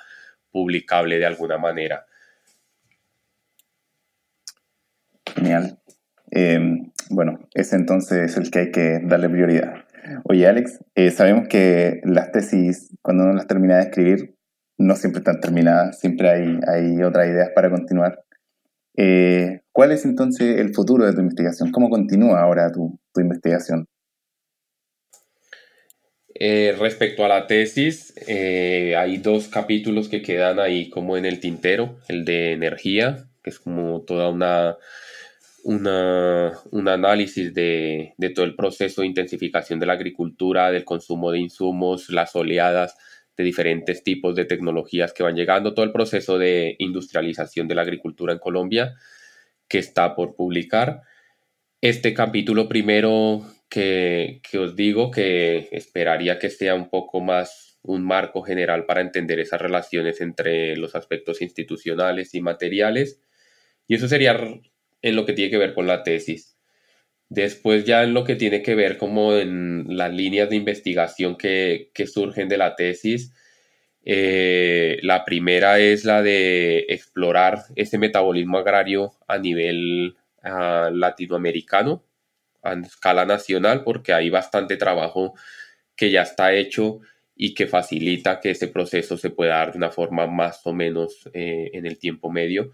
publicable 0.50 1.18
de 1.18 1.24
alguna 1.24 1.56
manera. 1.56 2.04
Genial. 5.34 5.78
Em, 6.30 6.90
bueno, 7.14 7.38
ese 7.54 7.76
entonces 7.76 8.32
es 8.32 8.36
el 8.36 8.50
que 8.50 8.58
hay 8.58 8.70
que 8.70 9.00
darle 9.02 9.28
prioridad. 9.28 9.84
Oye, 10.24 10.46
Alex, 10.46 10.80
eh, 10.94 11.10
sabemos 11.10 11.48
que 11.48 12.00
las 12.04 12.32
tesis, 12.32 12.94
cuando 13.00 13.24
uno 13.24 13.34
las 13.34 13.46
termina 13.46 13.76
de 13.76 13.84
escribir, 13.84 14.34
no 14.76 14.96
siempre 14.96 15.20
están 15.20 15.40
terminadas, 15.40 16.00
siempre 16.00 16.28
hay, 16.28 16.58
hay 16.66 17.02
otras 17.02 17.28
ideas 17.28 17.50
para 17.54 17.70
continuar. 17.70 18.22
Eh, 18.96 19.60
¿Cuál 19.72 19.92
es 19.92 20.04
entonces 20.04 20.58
el 20.58 20.74
futuro 20.74 21.06
de 21.06 21.14
tu 21.14 21.20
investigación? 21.20 21.70
¿Cómo 21.70 21.88
continúa 21.88 22.40
ahora 22.40 22.70
tu, 22.70 22.98
investigación? 23.16 23.86
Eh, 26.34 26.74
respecto 26.78 27.24
a 27.24 27.28
la 27.28 27.46
tesis, 27.46 28.12
hay 28.26 29.18
dos 29.18 29.48
capítulos 29.48 30.08
que 30.08 30.20
quedan 30.20 30.58
ahí 30.58 30.90
como 30.90 31.16
en 31.16 31.24
el 31.24 31.38
tintero, 31.38 31.96
el 32.08 32.24
de 32.24 32.52
energía, 32.52 33.28
que 33.42 33.50
es 33.50 33.60
como 33.60 34.02
toda 34.02 34.30
una, 34.30 34.76
un 35.64 36.88
análisis 36.88 37.52
de, 37.54 38.14
de, 38.16 38.30
todo 38.30 38.44
el 38.44 38.54
proceso 38.54 39.00
de 39.00 39.08
intensificación 39.08 39.80
de 39.80 39.86
la 39.86 39.94
agricultura, 39.94 40.70
del 40.70 40.84
consumo 40.84 41.30
de 41.30 41.40
insumos, 41.40 42.10
las 42.10 42.36
oleadas 42.36 42.96
de 43.36 43.44
diferentes 43.44 44.04
tipos 44.04 44.36
de 44.36 44.44
tecnologías 44.44 45.12
que 45.12 45.22
van 45.22 45.34
llegando, 45.34 45.74
todo 45.74 45.84
el 45.84 45.92
proceso 45.92 46.38
de 46.38 46.76
industrialización 46.78 47.66
de 47.66 47.74
la 47.74 47.82
agricultura 47.82 48.32
en 48.32 48.38
Colombia 48.38 48.94
que 49.68 49.78
está 49.78 50.14
por 50.14 50.36
publicar. 50.36 51.02
Este 51.80 52.14
capítulo 52.14 52.68
primero 52.68 53.44
que, 53.68 54.40
os 54.58 54.76
digo 54.76 55.10
que 55.10 55.68
esperaría 55.72 56.38
que 56.38 56.50
sea 56.50 56.74
un 56.74 56.88
poco 56.88 57.20
más 57.20 57.78
un 57.82 58.04
marco 58.04 58.42
general 58.42 58.86
para 58.86 59.00
entender 59.00 59.40
esas 59.40 59.60
relaciones 59.60 60.20
entre 60.20 60.76
los 60.76 60.94
aspectos 60.94 61.42
institucionales 61.42 62.34
y 62.34 62.40
materiales. 62.40 63.20
Y 63.86 63.96
eso 63.96 64.08
sería 64.08 64.38
en 65.04 65.16
lo 65.16 65.26
que 65.26 65.34
tiene 65.34 65.50
que 65.50 65.58
ver 65.58 65.74
con 65.74 65.86
la 65.86 66.02
tesis. 66.02 66.56
Después 67.28 67.84
ya 67.84 68.02
en 68.04 68.14
lo 68.14 68.24
que 68.24 68.36
tiene 68.36 68.62
que 68.62 68.74
ver 68.74 68.96
como 68.96 69.34
en 69.34 69.84
las 69.88 70.12
líneas 70.12 70.48
de 70.48 70.56
investigación 70.56 71.36
que, 71.36 71.90
que 71.92 72.06
surgen 72.06 72.48
de 72.48 72.56
la 72.56 72.74
tesis, 72.74 73.32
eh, 74.06 74.98
la 75.02 75.24
primera 75.26 75.78
es 75.78 76.06
la 76.06 76.22
de 76.22 76.86
explorar 76.88 77.64
ese 77.76 77.98
metabolismo 77.98 78.58
agrario 78.58 79.12
a 79.28 79.36
nivel 79.36 80.16
ah, 80.42 80.90
latinoamericano, 80.90 82.02
a 82.62 82.72
escala 82.74 83.26
nacional, 83.26 83.84
porque 83.84 84.14
hay 84.14 84.30
bastante 84.30 84.78
trabajo 84.78 85.34
que 85.96 86.10
ya 86.10 86.22
está 86.22 86.54
hecho 86.54 87.00
y 87.36 87.52
que 87.54 87.66
facilita 87.66 88.40
que 88.40 88.52
ese 88.52 88.68
proceso 88.68 89.18
se 89.18 89.28
pueda 89.28 89.56
dar 89.56 89.72
de 89.72 89.78
una 89.78 89.90
forma 89.90 90.26
más 90.26 90.66
o 90.66 90.72
menos 90.72 91.28
eh, 91.34 91.70
en 91.74 91.84
el 91.84 91.98
tiempo 91.98 92.30
medio, 92.30 92.72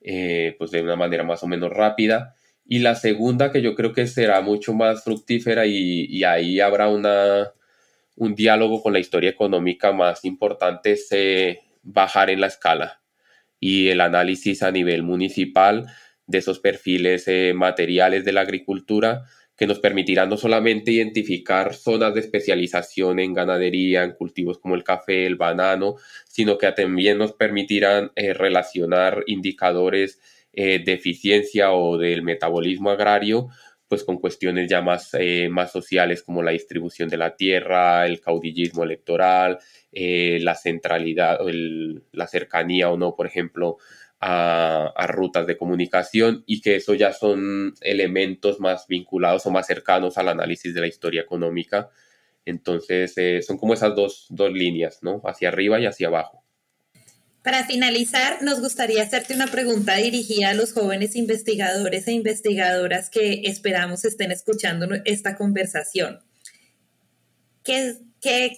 eh, 0.00 0.54
pues 0.58 0.70
de 0.70 0.82
una 0.82 0.96
manera 0.96 1.24
más 1.24 1.42
o 1.42 1.46
menos 1.46 1.70
rápida. 1.70 2.34
Y 2.66 2.80
la 2.80 2.94
segunda, 2.94 3.50
que 3.52 3.62
yo 3.62 3.74
creo 3.74 3.92
que 3.92 4.06
será 4.06 4.40
mucho 4.40 4.72
más 4.74 5.02
fructífera 5.04 5.66
y 5.66 6.22
ahí 6.24 6.60
habrá 6.60 6.88
una, 6.88 7.52
un 8.20 8.34
diálogo 8.34 8.82
con 8.82 8.92
la 8.92 8.98
historia 8.98 9.30
económica 9.30 9.92
más 9.92 10.26
importante 10.26 10.92
es 10.92 11.08
eh, 11.10 11.60
bajar 11.82 12.28
en 12.28 12.42
la 12.42 12.48
escala 12.48 13.00
y 13.58 13.88
el 13.88 14.02
análisis 14.02 14.62
a 14.62 14.70
nivel 14.70 15.02
municipal 15.02 15.86
de 16.26 16.38
esos 16.38 16.60
perfiles 16.60 17.26
eh, 17.28 17.52
materiales 17.54 18.26
de 18.26 18.32
la 18.32 18.42
agricultura 18.42 19.24
que 19.60 19.66
nos 19.66 19.78
permitirán 19.78 20.30
no 20.30 20.38
solamente 20.38 20.90
identificar 20.90 21.74
zonas 21.74 22.14
de 22.14 22.20
especialización 22.20 23.20
en 23.20 23.34
ganadería, 23.34 24.02
en 24.02 24.14
cultivos 24.14 24.58
como 24.58 24.74
el 24.74 24.82
café, 24.82 25.26
el 25.26 25.36
banano, 25.36 25.96
sino 26.26 26.56
que 26.56 26.72
también 26.72 27.18
nos 27.18 27.34
permitirán 27.34 28.10
eh, 28.16 28.32
relacionar 28.32 29.22
indicadores 29.26 30.18
de 30.52 30.82
eficiencia 30.92 31.70
o 31.70 31.96
del 31.96 32.24
metabolismo 32.24 32.90
agrario 32.90 33.50
pues 33.90 34.04
con 34.04 34.18
cuestiones 34.18 34.70
ya 34.70 34.82
más, 34.82 35.10
eh, 35.14 35.48
más 35.50 35.72
sociales 35.72 36.22
como 36.22 36.44
la 36.44 36.52
distribución 36.52 37.08
de 37.08 37.16
la 37.16 37.34
tierra, 37.34 38.06
el 38.06 38.20
caudillismo 38.20 38.84
electoral, 38.84 39.58
eh, 39.90 40.38
la 40.42 40.54
centralidad, 40.54 41.40
la 42.12 42.28
cercanía 42.28 42.88
o 42.88 42.96
no, 42.96 43.16
por 43.16 43.26
ejemplo, 43.26 43.78
a, 44.20 45.06
rutas 45.08 45.46
de 45.46 45.56
comunicación 45.56 46.44
y 46.46 46.60
que 46.60 46.76
eso 46.76 46.94
ya 46.94 47.12
son 47.12 47.74
elementos 47.80 48.60
más 48.60 48.86
vinculados 48.86 49.46
o 49.46 49.50
más 49.50 49.66
cercanos 49.66 50.18
al 50.18 50.28
análisis 50.28 50.74
de 50.74 50.80
la 50.80 50.86
historia 50.86 51.22
económica. 51.22 51.90
Entonces, 52.44 53.14
eh, 53.16 53.42
son 53.42 53.58
como 53.58 53.74
esas 53.74 53.94
dos, 53.94 54.26
dos 54.28 54.52
líneas, 54.52 54.98
¿no? 55.02 55.22
Hacia 55.24 55.48
arriba 55.48 55.80
y 55.80 55.86
hacia 55.86 56.08
abajo. 56.08 56.44
Para 57.42 57.64
finalizar, 57.64 58.42
nos 58.42 58.60
gustaría 58.60 59.02
hacerte 59.02 59.34
una 59.34 59.46
pregunta 59.46 59.96
dirigida 59.96 60.50
a 60.50 60.54
los 60.54 60.74
jóvenes 60.74 61.16
investigadores 61.16 62.06
e 62.06 62.12
investigadoras 62.12 63.08
que 63.08 63.42
esperamos 63.44 64.04
estén 64.04 64.30
escuchando 64.30 64.86
esta 65.06 65.36
conversación. 65.36 66.20
¿Qué, 67.64 67.96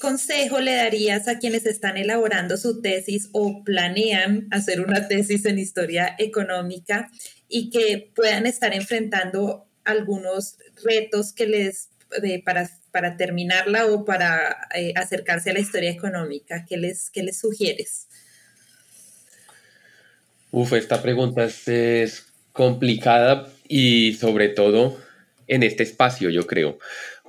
consejo 0.01 0.61
le 0.61 0.75
darías 0.75 1.29
a 1.29 1.39
quienes 1.39 1.67
están 1.67 1.97
elaborando 1.97 2.57
su 2.57 2.81
tesis 2.81 3.29
o 3.33 3.63
planean 3.65 4.49
hacer 4.51 4.81
una 4.81 5.07
tesis 5.09 5.45
en 5.45 5.59
historia 5.59 6.15
económica 6.19 7.11
y 7.49 7.71
que 7.71 8.11
puedan 8.15 8.47
estar 8.47 8.75
enfrentando 8.75 9.67
algunos 9.85 10.57
retos 10.83 11.33
que 11.33 11.47
les 11.47 11.93
para, 12.91 13.17
terminarla 13.17 13.87
o 13.87 14.05
para 14.05 14.69
eh, 14.75 14.93
acercarse 14.97 15.51
a 15.51 15.55
la 15.55 15.61
historia 15.61 15.91
económica? 15.91 16.65
¿Qué 16.69 16.77
les, 16.77 17.11
qué 17.11 17.23
les 17.23 17.39
sugieres? 17.39 18.09
Uf, 20.51 20.73
esta 20.75 21.03
pregunta 21.03 21.45
es, 21.45 22.27
complicada 22.53 23.51
y 23.67 24.15
sobre 24.15 24.51
todo 24.51 24.99
en 25.47 25.63
este 25.63 25.83
espacio, 25.83 26.29
yo 26.29 26.47
creo, 26.47 26.79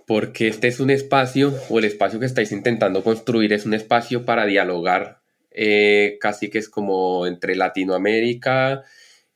porque 0.06 0.47
este 0.47 0.68
es 0.68 0.80
un 0.80 0.89
espacio 0.89 1.54
o 1.70 1.80
el 1.80 1.86
espacio 1.86 2.20
que 2.20 2.26
estáis 2.26 2.51
intentando 2.51 3.04
construir 3.04 3.54
es 3.54 3.66
un 3.66 3.74
espacio 3.74 4.26
para 4.26 4.45
dialogar 4.45 5.22
eh, 5.51 6.18
casi 6.20 6.49
que 6.49 6.58
es 6.58 6.68
como 6.68 7.28
entre 7.28 7.56
Latinoamérica 7.56 8.84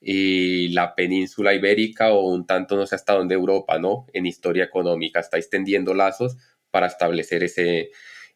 y 0.02 0.70
la 0.70 0.96
península 0.96 1.54
ibérica 1.54 2.12
o 2.12 2.28
un 2.28 2.46
tanto 2.46 2.76
no 2.76 2.86
sé 2.88 2.96
hasta 2.96 3.14
dónde 3.14 3.36
Europa, 3.36 3.80
¿no? 3.80 4.08
En 4.14 4.26
historia 4.26 4.64
económica, 4.66 5.20
estáis 5.20 5.50
tendiendo 5.50 5.94
lazos 5.94 6.38
para 6.72 6.88
establecer 6.88 7.44
ese, 7.44 7.92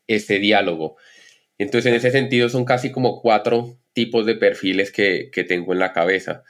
ese 0.07 0.39
diálogo. 0.39 0.97
Entonces, 1.57 1.89
en 1.91 1.95
ese 1.95 2.11
sentido, 2.11 2.49
son 2.49 2.65
casi 2.65 2.91
como 2.91 3.21
cuatro 3.21 3.77
tipos 3.93 4.25
de 4.25 4.35
perfiles 4.35 4.91
que, 4.91 5.29
que 5.31 5.43
tengo 5.43 5.73
en 5.73 5.79
la 5.79 5.93
cabeza. 5.93 6.43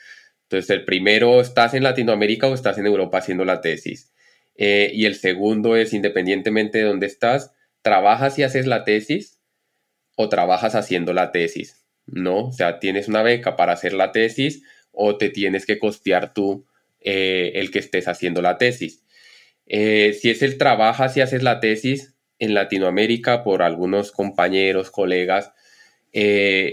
Entonces, 0.44 0.70
el 0.70 0.86
primero, 0.86 1.42
¿estás 1.42 1.74
en 1.74 1.84
Latinoamérica 1.84 2.48
o 2.48 2.54
estás 2.54 2.78
en 2.78 2.86
Europa 2.86 3.18
haciendo 3.18 3.46
la 3.46 3.62
tesis? 3.62 4.12
Eh, 4.56 4.91
y 4.93 5.06
el 5.06 5.16
segundo 5.16 5.76
es, 5.76 5.93
independientemente 5.93 6.80
de 6.80 6.84
dónde 6.86 7.08
estás, 7.08 7.52
¿trabajas 7.82 8.38
y 8.38 8.43
haces 8.43 8.68
la 8.68 8.84
tesis 8.84 9.39
o 10.16 10.30
trabajas 10.30 10.76
haciendo 10.76 11.14
la 11.14 11.32
tesis? 11.32 11.86
¿No? 12.06 12.47
O 12.47 12.52
sea, 12.52 12.80
tienes 12.80 13.08
una 13.08 13.24
beca 13.24 13.56
para 13.56 13.74
hacer 13.74 13.93
la 13.93 14.12
tesis 14.12 14.64
o 14.91 15.18
te 15.18 15.30
tienes 15.30 15.66
que 15.66 15.80
costear 15.80 16.34
tú 16.34 16.66
eh, 16.99 17.54
el 17.56 17.72
que 17.72 17.80
estés 17.80 18.08
haciendo 18.08 18.41
la 18.41 18.58
tesis. 18.58 19.04
Eh, 19.68 20.18
si 20.20 20.30
es 20.30 20.41
el 20.41 20.58
trabajas 20.58 21.16
y 21.16 21.22
haces 21.22 21.43
la 21.43 21.60
tesis 21.60 22.16
en 22.39 22.54
Latinoamérica 22.54 23.43
por 23.43 23.62
algunos 23.62 24.12
compañeros, 24.12 24.91
colegas, 24.91 25.54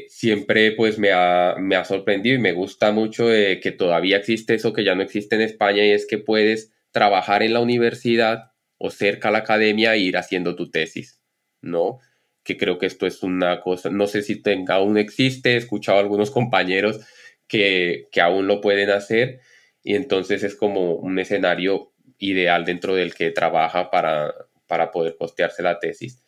siempre 0.09 0.73
pues 0.73 0.99
me 0.99 1.13
ha, 1.13 1.55
me 1.61 1.77
ha, 1.77 1.85
sorprendido 1.85 2.35
y 2.35 2.41
me 2.41 2.53
gusta 2.53 2.91
mucho 2.91 3.29
que 3.29 3.75
todavía 3.79 4.17
existe 4.17 4.55
eso 4.55 4.73
que 4.73 4.83
ya 4.83 4.97
no 4.97 5.03
existe 5.03 5.37
en 5.37 5.43
España 5.43 5.87
y 5.87 5.93
es 5.93 6.07
que 6.07 6.19
puedes 6.19 6.73
trabajar 6.99 7.45
en 7.45 7.53
la 7.53 7.61
universidad 7.61 8.51
o 8.77 8.91
cerca 8.91 9.29
a 9.29 9.31
la 9.31 9.39
academia 9.39 9.95
e 9.95 10.01
ir 10.01 10.17
haciendo 10.17 10.57
tu 10.57 10.69
tesis, 10.69 11.23
¿no? 11.63 12.01
Que 12.43 12.57
creo 12.57 12.79
que 12.79 12.87
esto 12.87 13.07
es 13.07 13.23
una 13.23 13.61
cosa, 13.61 13.89
no 13.89 14.09
sé 14.09 14.23
si 14.23 14.43
tenga, 14.43 14.75
aún 14.75 14.99
existe, 14.99 15.55
he 15.55 15.57
escuchado 15.57 15.99
a 15.99 16.01
algunos 16.01 16.33
compañeros 16.33 16.99
que, 17.47 18.09
que 18.11 18.21
aún 18.21 18.49
lo 18.49 18.61
pueden 18.61 18.91
hacer 18.91 19.39
y 19.85 19.95
entonces 19.95 20.43
es 20.43 20.57
como 20.57 20.95
un 20.95 21.21
escenario 21.21 21.93
ideal 22.19 22.65
dentro 22.65 22.97
del 22.97 23.15
que 23.15 23.31
trabaja 23.31 23.93
para, 23.93 24.35
para 24.67 24.91
poder 24.91 25.17
postearse 25.17 25.63
la 25.63 25.79
tesis. 25.79 26.25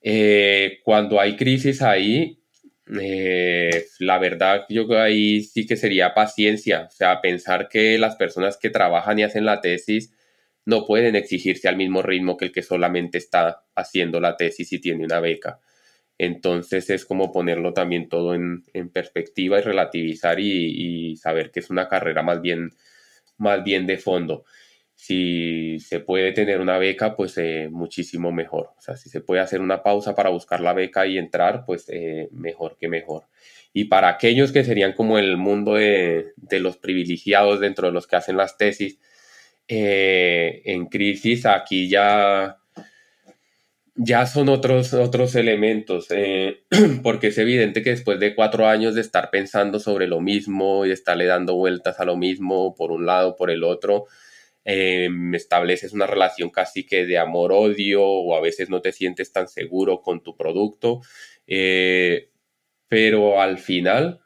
Eh, 0.00 0.80
cuando 0.82 1.20
hay 1.20 1.36
crisis 1.36 1.80
ahí, 1.80 2.41
eh, 3.00 3.86
la 4.00 4.18
verdad 4.18 4.66
yo 4.68 4.86
ahí 4.98 5.42
sí 5.42 5.66
que 5.66 5.76
sería 5.76 6.14
paciencia, 6.14 6.88
o 6.88 6.90
sea, 6.90 7.20
pensar 7.20 7.68
que 7.68 7.98
las 7.98 8.16
personas 8.16 8.56
que 8.56 8.70
trabajan 8.70 9.18
y 9.18 9.22
hacen 9.22 9.44
la 9.44 9.60
tesis 9.60 10.12
no 10.64 10.84
pueden 10.86 11.16
exigirse 11.16 11.68
al 11.68 11.76
mismo 11.76 12.02
ritmo 12.02 12.36
que 12.36 12.46
el 12.46 12.52
que 12.52 12.62
solamente 12.62 13.18
está 13.18 13.64
haciendo 13.74 14.20
la 14.20 14.36
tesis 14.36 14.72
y 14.72 14.80
tiene 14.80 15.04
una 15.04 15.20
beca. 15.20 15.60
Entonces 16.18 16.90
es 16.90 17.04
como 17.04 17.32
ponerlo 17.32 17.72
también 17.72 18.08
todo 18.08 18.34
en, 18.34 18.62
perspectiva 18.92 19.58
y 19.58 19.62
relativizar 19.62 20.38
y, 20.40 21.16
saber 21.16 21.50
que 21.50 21.60
es 21.60 21.70
una 21.70 21.88
carrera 21.88 22.22
más 22.22 22.40
bien, 22.40 22.70
más 23.38 23.64
bien 23.64 23.86
de 23.86 23.98
fondo. 23.98 24.44
Si 25.02 25.80
se 25.80 25.98
puede 25.98 26.30
tener 26.30 26.60
una 26.60 26.78
beca, 26.78 27.16
pues 27.16 27.36
eh, 27.36 27.68
muchísimo 27.68 28.30
mejor. 28.30 28.70
O 28.78 28.80
sea, 28.80 28.96
si 28.96 29.10
se 29.10 29.20
puede 29.20 29.40
hacer 29.40 29.60
una 29.60 29.82
pausa 29.82 30.14
para 30.14 30.30
buscar 30.30 30.60
la 30.60 30.74
beca 30.74 31.08
y 31.08 31.18
entrar, 31.18 31.64
pues 31.66 31.86
eh, 31.88 32.28
mejor 32.30 32.76
que 32.78 32.86
mejor. 32.86 33.24
Y 33.72 33.86
para 33.86 34.08
aquellos 34.08 34.52
que 34.52 34.62
serían 34.62 34.92
como 34.92 35.18
el 35.18 35.36
mundo 35.36 35.74
de, 35.74 36.34
los 36.52 36.76
privilegiados 36.76 37.58
dentro 37.58 37.88
de 37.88 37.92
los 37.92 38.06
que 38.06 38.14
hacen 38.14 38.36
las 38.36 38.56
tesis, 38.56 39.00
eh, 39.66 40.62
en 40.66 40.86
crisis, 40.86 41.46
aquí 41.46 41.88
ya 41.88 42.58
ya 43.96 44.26
son 44.26 44.50
otros, 44.50 44.94
otros 44.94 45.34
elementos, 45.34 46.06
porque 47.02 47.26
es 47.26 47.38
evidente 47.38 47.82
que 47.82 47.90
después 47.90 48.20
de 48.20 48.36
cuatro 48.36 48.68
años 48.68 48.94
de 48.94 49.00
estar 49.00 49.30
pensando 49.30 49.80
sobre 49.80 50.06
lo 50.06 50.20
mismo 50.20 50.84
y 50.84 50.88
de 50.90 50.94
estarle 50.94 51.26
dando 51.26 51.56
vueltas 51.56 51.98
a 51.98 52.04
lo 52.04 52.16
mismo 52.16 52.76
por 52.76 52.92
un 52.92 53.04
lado, 53.04 53.34
por 53.34 53.50
el 53.50 53.64
otro, 53.64 54.06
eh, 54.64 55.08
estableces 55.34 55.92
una 55.92 56.06
relación 56.06 56.50
casi 56.50 56.86
que 56.86 57.06
de 57.06 57.18
amor-odio 57.18 58.04
o 58.04 58.36
a 58.36 58.40
veces 58.40 58.70
no 58.70 58.80
te 58.80 58.92
sientes 58.92 59.32
tan 59.32 59.48
seguro 59.48 60.02
con 60.02 60.22
tu 60.22 60.36
producto, 60.36 61.00
eh, 61.46 62.30
pero 62.88 63.40
al 63.40 63.58
final 63.58 64.20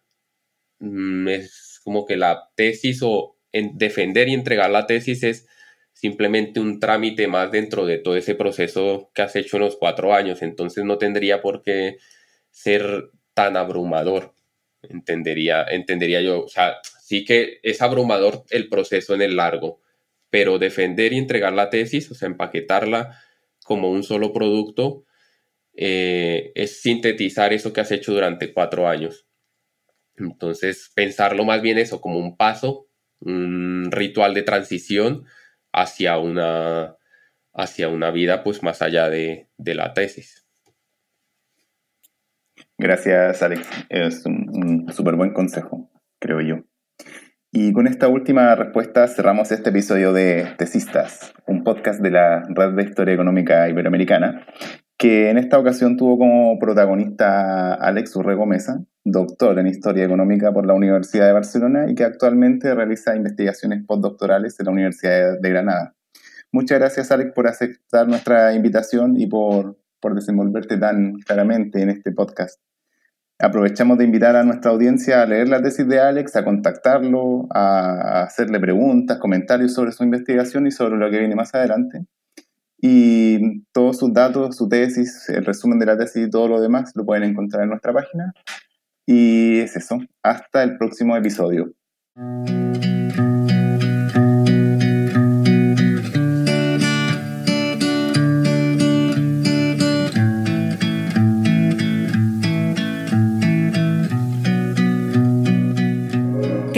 mm, 0.80 1.28
es 1.28 1.80
como 1.84 2.04
que 2.06 2.16
la 2.16 2.50
tesis 2.56 3.00
o 3.02 3.38
en 3.52 3.78
defender 3.78 4.28
y 4.28 4.34
entregar 4.34 4.70
la 4.70 4.86
tesis 4.86 5.22
es 5.22 5.48
simplemente 5.92 6.60
un 6.60 6.78
trámite 6.78 7.26
más 7.26 7.50
dentro 7.50 7.86
de 7.86 7.98
todo 7.98 8.16
ese 8.16 8.34
proceso 8.34 9.10
que 9.14 9.22
has 9.22 9.34
hecho 9.36 9.56
en 9.56 9.62
los 9.62 9.76
cuatro 9.76 10.14
años. 10.14 10.42
Entonces 10.42 10.84
no 10.84 10.98
tendría 10.98 11.40
por 11.40 11.62
qué 11.62 11.96
ser 12.50 13.10
tan 13.32 13.56
abrumador, 13.56 14.34
entendería, 14.82 15.64
entendería 15.64 16.20
yo. 16.20 16.44
O 16.44 16.48
sea, 16.48 16.76
sí 17.00 17.24
que 17.24 17.60
es 17.62 17.80
abrumador 17.82 18.44
el 18.50 18.68
proceso 18.68 19.14
en 19.14 19.22
el 19.22 19.36
largo, 19.36 19.80
pero 20.36 20.58
defender 20.58 21.14
y 21.14 21.16
entregar 21.16 21.54
la 21.54 21.70
tesis, 21.70 22.10
o 22.10 22.14
sea, 22.14 22.28
empaquetarla 22.28 23.18
como 23.64 23.90
un 23.90 24.02
solo 24.02 24.34
producto, 24.34 25.06
eh, 25.72 26.52
es 26.54 26.82
sintetizar 26.82 27.54
eso 27.54 27.72
que 27.72 27.80
has 27.80 27.90
hecho 27.90 28.12
durante 28.12 28.52
cuatro 28.52 28.86
años. 28.86 29.26
Entonces, 30.14 30.92
pensarlo 30.94 31.46
más 31.46 31.62
bien 31.62 31.78
eso 31.78 32.02
como 32.02 32.18
un 32.18 32.36
paso, 32.36 32.86
un 33.20 33.88
ritual 33.90 34.34
de 34.34 34.42
transición 34.42 35.24
hacia 35.72 36.18
una, 36.18 36.98
hacia 37.54 37.88
una 37.88 38.10
vida 38.10 38.44
pues 38.44 38.62
más 38.62 38.82
allá 38.82 39.08
de, 39.08 39.48
la 39.56 39.94
tesis. 39.94 40.46
Gracias, 42.76 43.42
Alex. 43.42 43.66
Es 43.88 44.26
un, 44.26 44.92
súper 44.92 45.14
buen 45.14 45.32
consejo, 45.32 45.90
creo 46.18 46.42
yo. 46.42 46.56
Y 47.58 47.72
con 47.72 47.86
esta 47.86 48.06
última 48.08 48.54
respuesta 48.54 49.08
cerramos 49.08 49.50
este 49.50 49.70
episodio 49.70 50.12
de 50.12 50.46
Tesistas, 50.58 51.32
un 51.46 51.64
podcast 51.64 52.02
de 52.02 52.10
la 52.10 52.42
Red 52.50 52.74
de 52.74 52.82
Historia 52.82 53.14
Económica 53.14 53.66
Iberoamericana, 53.66 54.44
que 54.98 55.30
en 55.30 55.38
esta 55.38 55.58
ocasión 55.58 55.96
tuvo 55.96 56.18
como 56.18 56.58
protagonista 56.58 57.72
Alex 57.72 58.14
Urrego 58.14 58.44
Mesa, 58.44 58.84
doctor 59.04 59.58
en 59.58 59.68
Historia 59.68 60.04
Económica 60.04 60.52
por 60.52 60.66
la 60.66 60.74
Universidad 60.74 61.28
de 61.28 61.32
Barcelona 61.32 61.90
y 61.90 61.94
que 61.94 62.04
actualmente 62.04 62.74
realiza 62.74 63.16
investigaciones 63.16 63.86
postdoctorales 63.86 64.60
en 64.60 64.66
la 64.66 64.72
Universidad 64.72 65.40
de 65.40 65.48
Granada. 65.48 65.94
Muchas 66.52 66.78
gracias, 66.78 67.10
Alex, 67.10 67.32
por 67.32 67.46
aceptar 67.46 68.06
nuestra 68.06 68.52
invitación 68.52 69.18
y 69.18 69.28
por, 69.28 69.78
por 69.98 70.14
desenvolverte 70.14 70.76
tan 70.76 71.14
claramente 71.20 71.80
en 71.80 71.88
este 71.88 72.12
podcast. 72.12 72.60
Aprovechamos 73.38 73.98
de 73.98 74.04
invitar 74.04 74.34
a 74.34 74.44
nuestra 74.44 74.70
audiencia 74.70 75.22
a 75.22 75.26
leer 75.26 75.48
la 75.48 75.60
tesis 75.60 75.86
de 75.86 76.00
Alex, 76.00 76.36
a 76.36 76.44
contactarlo, 76.44 77.46
a 77.50 78.22
hacerle 78.22 78.58
preguntas, 78.58 79.18
comentarios 79.18 79.74
sobre 79.74 79.92
su 79.92 80.04
investigación 80.04 80.66
y 80.66 80.70
sobre 80.70 80.96
lo 80.96 81.10
que 81.10 81.18
viene 81.18 81.34
más 81.34 81.54
adelante. 81.54 82.06
Y 82.78 83.62
todos 83.72 83.98
sus 83.98 84.12
datos, 84.12 84.56
su 84.56 84.68
tesis, 84.68 85.28
el 85.28 85.44
resumen 85.44 85.78
de 85.78 85.86
la 85.86 85.98
tesis 85.98 86.26
y 86.26 86.30
todo 86.30 86.48
lo 86.48 86.60
demás 86.60 86.92
lo 86.94 87.04
pueden 87.04 87.24
encontrar 87.24 87.64
en 87.64 87.70
nuestra 87.70 87.92
página 87.92 88.32
y 89.06 89.60
es 89.60 89.76
eso. 89.76 90.00
Hasta 90.22 90.62
el 90.62 90.76
próximo 90.76 91.16
episodio. 91.16 91.72